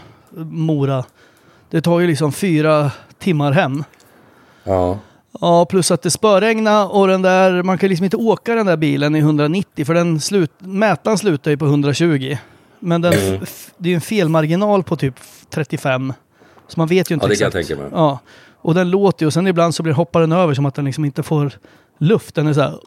[0.52, 1.04] Mora.
[1.70, 3.84] Det tar ju liksom fyra timmar hem.
[4.64, 5.00] Ja.
[5.42, 8.78] Ja, plus att det spöregna och den där, man kan liksom inte åka den där
[8.78, 12.38] bilen i 190 för den slut, mätaren slutar ju på 120.
[12.80, 13.40] Men den, Mm.
[13.78, 15.16] det är ju en felmarginal på typ
[15.50, 16.14] 35.
[16.68, 17.68] Så man vet ju inte Ja, det kan jag exakt.
[17.68, 17.92] tänka mig.
[17.94, 18.20] Ja.
[18.62, 20.86] Och den låter ju och sen ibland så blir hoppar den över som att den
[20.86, 21.52] liksom inte får
[22.00, 22.36] luft.
[22.36, 22.80] Den är så här...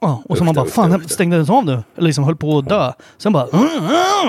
[0.00, 1.82] Ja, och så man bara, fan stängde den av nu?
[1.96, 2.92] Eller liksom höll på att dö.
[3.18, 3.46] Sen bara,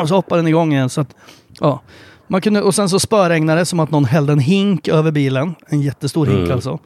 [0.07, 0.89] så hoppar den igång igen.
[0.89, 1.15] Så att,
[1.59, 1.81] ja.
[2.27, 5.55] man kunde, och sen så spöregnade det som att någon hällde en hink över bilen.
[5.67, 6.51] En jättestor hink Mm.
[6.51, 6.79] alltså.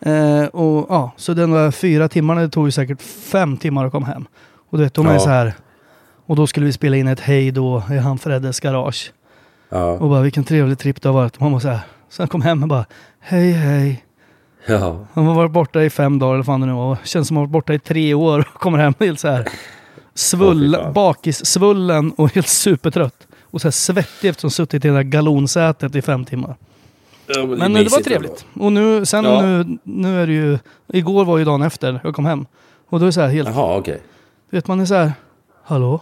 [0.00, 3.92] Eh, och, ja, så den var fyra timmar, det tog ju säkert fem timmar att
[3.92, 4.26] komma hem.
[4.70, 5.18] Och du vet, de är Ja.
[5.20, 5.54] så här.
[6.26, 9.12] Och då skulle vi spela in ett hej då i han Freddes garage.
[9.68, 9.84] Ja.
[9.84, 11.40] Och bara vilken trevlig tripp det har varit.
[11.40, 11.80] Man var så här.
[12.10, 12.84] Sen kom hem och bara
[13.20, 14.04] hej hej.
[14.66, 14.98] Ja.
[15.12, 16.96] Han har varit borta i fem dagar eller vad fan det nu var.
[17.04, 19.48] Känns som att han varit borta i tre år och kommer hem helt så här.
[20.14, 20.92] Svull, fan.
[20.92, 23.26] bakissvullen och helt supertrött.
[23.42, 26.56] Och så här svettig eftersom suttit i det där galonsätet i fem timmar.
[27.26, 28.44] Ja, Men eh, det var trevligt.
[28.54, 29.42] Och nu, sen Ja.
[29.42, 30.58] nu, nu är det ju...
[30.92, 32.46] Igår var ju dagen efter jag kom hem.
[32.88, 33.48] Och då är det så här helt...
[33.48, 33.60] ändå.
[33.60, 34.02] Jaha, okej.
[34.50, 35.12] Du vet man är så här.
[35.64, 36.00] Hallå?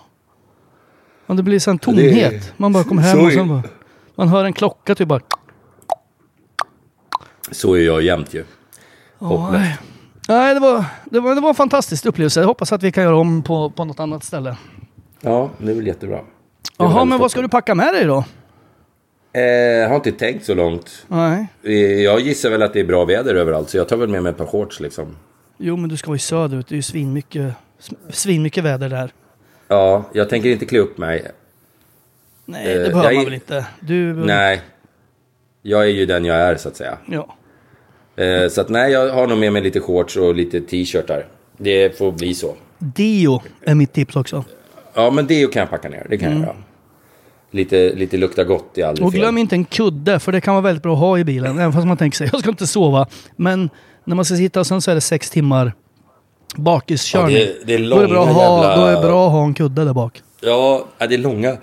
[1.26, 2.53] Ja, det blir så en tomhet.
[2.57, 3.62] Man bara kommer hem och sen bara...
[4.14, 5.20] Man hör en klocka typ bara...
[7.51, 8.44] Så är jag jämt ju.
[9.18, 9.64] Hopplöst.
[10.28, 10.55] nej.
[10.55, 12.40] Det var, det, var, det var en fantastisk upplevelse.
[12.40, 14.57] Jag hoppas att vi kan göra om på, på något annat ställe.
[15.20, 16.20] Ja, det är väl jättebra.
[16.78, 18.24] Jaha, men vad ska du packa med dig då?
[19.32, 21.07] Eh, jag har inte tänkt så långt.
[21.09, 21.46] Nej.
[21.62, 21.72] Eh,
[22.03, 24.30] Jag gissar väl att det är bra väder överallt, så jag tar väl med mig
[24.30, 25.16] ett par shorts liksom.
[25.59, 26.68] Jo, men du ska vara i söderut.
[26.68, 27.55] Det är ju svinmycket,
[28.11, 29.11] svinmycket väder där.
[29.68, 31.30] Ja, jag tänker inte klä upp mig.
[32.44, 33.66] Nej, det Eh, behöver är- man väl inte.
[33.80, 34.14] Du...
[34.14, 34.62] Nej.
[35.62, 36.99] Jag är ju den jag är, så att säga.
[37.07, 37.34] Ja.
[38.19, 41.27] Eh, så att nej, jag har nog med mig lite shorts och lite t-shirtar.
[41.57, 42.55] Det får bli så.
[42.79, 44.45] Dio är mitt tips också.
[44.95, 46.07] Ja, men det kan jag packa ner.
[46.11, 46.55] Det kan jag göra.
[47.51, 49.07] Lite, lite lukta gott är aldrig Mm.
[49.07, 49.21] Och fel.
[49.21, 51.59] glöm inte en kudde, för det kan vara väldigt bra att ha i bilen.
[51.59, 53.07] Även fast man tänker sig, jag ska inte sova.
[53.37, 53.71] Men
[54.05, 55.73] när man ska sitta och sen så är det sex timmar
[56.57, 57.37] bakiskörning.
[57.37, 59.01] Ja, det- det är då, är det bra att långa ha, jävla- då är det
[59.09, 60.23] bra att ha en kudde där bak.
[60.41, 61.57] Ja, det är långa,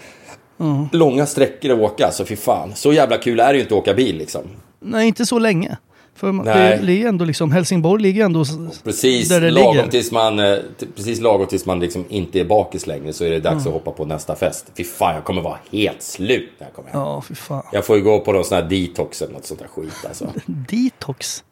[0.91, 2.11] långa sträckor att åka.
[2.11, 2.71] Så fy fan.
[2.75, 4.41] Så jävla kul är det ju inte att åka bil liksom.
[4.79, 5.77] Nej, inte så länge.
[6.15, 6.77] För Nej.
[6.77, 8.45] det ligger ändå liksom, Helsingborg ligger ändå
[8.83, 9.89] Precis där det lagom, ligger.
[9.89, 10.57] tills man, eh,
[10.95, 13.91] precis lagom tills man liksom inte är bakis längre så är det dags att hoppa
[13.91, 14.71] på nästa fest.
[14.77, 17.01] Fy fan, jag kommer vara helt slut när jag kommer hem.
[17.01, 17.63] Ja, fy fan.
[17.71, 20.27] Jag får ju gå på någon sån här detox eller något sånt där skit alltså.
[20.45, 21.43] Detox.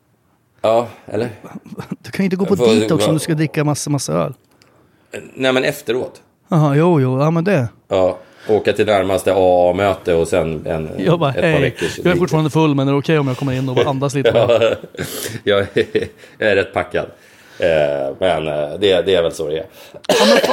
[0.61, 1.29] Ja, eller?
[1.99, 4.33] Du kan ju inte gå på får- detox om du ska dricka massa, massa öl.
[5.33, 6.21] Nej, men efteråt.
[6.49, 7.67] Jaha, jo, jo, ja men det.
[7.87, 8.17] Ja,
[8.49, 12.15] åka till närmaste AA-möte och sen en, Jag bara, ett par hej, veckors jag är
[12.17, 14.29] fortfarande full men är det okej om jag kommer in och bara andas lite?
[15.43, 15.67] jag, är-
[16.37, 17.05] jag är rätt packad.
[17.59, 19.65] Eh, men eh, det, det är väl så det är.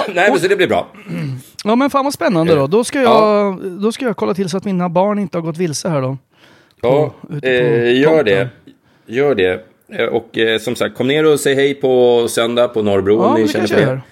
[0.15, 0.87] Nej, men så det blir bra.
[1.65, 2.67] Ja men fan vad spännande då.
[2.67, 5.57] Då ska, jag, då ska jag kolla till så att mina barn inte har gått
[5.57, 6.17] vilse här då.
[6.83, 8.49] Ja, på eh, gör det.
[9.07, 9.65] Gör det.
[9.93, 13.19] Eh, Och eh, som sagt, kom ner och säg hej på söndag på Norrbron.
[13.23, 14.03] Ja, Ni men det känner jag det.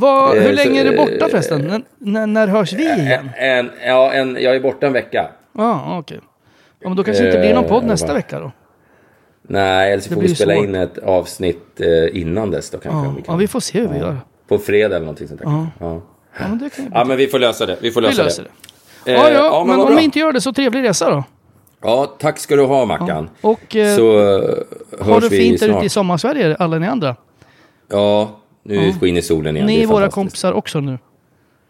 [0.00, 1.60] Vad, Eh, hur länge är det borta eh, förresten?
[1.60, 3.30] När, när, när hörs vi igen?
[3.36, 5.28] En, ja, en, jag är borta en vecka.
[5.58, 6.20] Ja, okej.
[6.80, 8.14] Ja, men då kanske det inte blir någon podd Eh, nästa va?
[8.14, 8.52] vecka då?
[9.42, 10.64] Nej, eller så Det får vi spela svårt.
[10.64, 13.06] in ett avsnitt eh, innan dess då kanske.
[13.08, 13.32] Ja, vi kan.
[13.34, 14.16] ja, vi får se hur vi gör.
[14.48, 15.46] På fredag eller någonting sånt där.
[15.50, 15.66] Ja.
[15.78, 16.00] Ja.
[16.38, 17.76] Ja, men det kan ju ja, men vi får lösa det.
[17.80, 18.48] Vi får vi lösa löser det.
[19.04, 19.12] det.
[19.12, 21.24] Ja, Eh, ja, men vad om vi inte gör det så trevlig resa då.
[21.82, 23.30] Ja, tack ska du ha Mackan.
[23.40, 25.78] Och eh, Så eh, ha hörs det vi fint där snart.
[25.78, 27.16] ute i sommarsverige, alla ni andra.
[27.88, 28.92] Ja, nu Ja.
[29.00, 29.66] skiner solen igen.
[29.66, 30.98] Ni Det är våra kompisar också nu.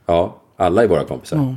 [0.06, 1.56] Ja, alla är våra kompisar.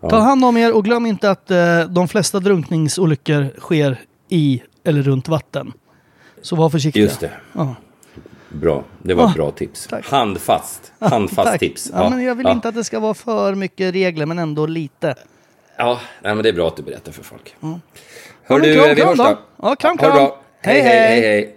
[0.00, 5.02] Ta hand om er och glöm inte att eh, de flesta drunkningsolyckor sker i eller
[5.02, 5.72] runt vatten.
[6.42, 7.02] Så var försiktiga.
[7.02, 7.30] Just det.
[7.52, 7.74] Ja.
[8.48, 9.86] Bra, det var ett bra tips.
[9.86, 10.06] tack.
[10.10, 10.92] Handfast.
[10.98, 11.90] Handfast tips.
[11.94, 12.52] Ja, men jag vill ja.
[12.52, 15.14] inte att det ska vara för mycket regler, men ändå lite.
[15.76, 17.54] Ja, nej, men det är bra att du berättar för folk.
[17.60, 17.80] Ja,
[18.44, 19.24] Hör du, kram, vi kram hörs då.
[19.24, 19.38] då.
[19.62, 20.24] Ja, kram, Ha det kram.
[20.24, 20.40] bra.
[20.60, 21.20] Hej, hej, hej, hej.
[21.20, 21.56] hej.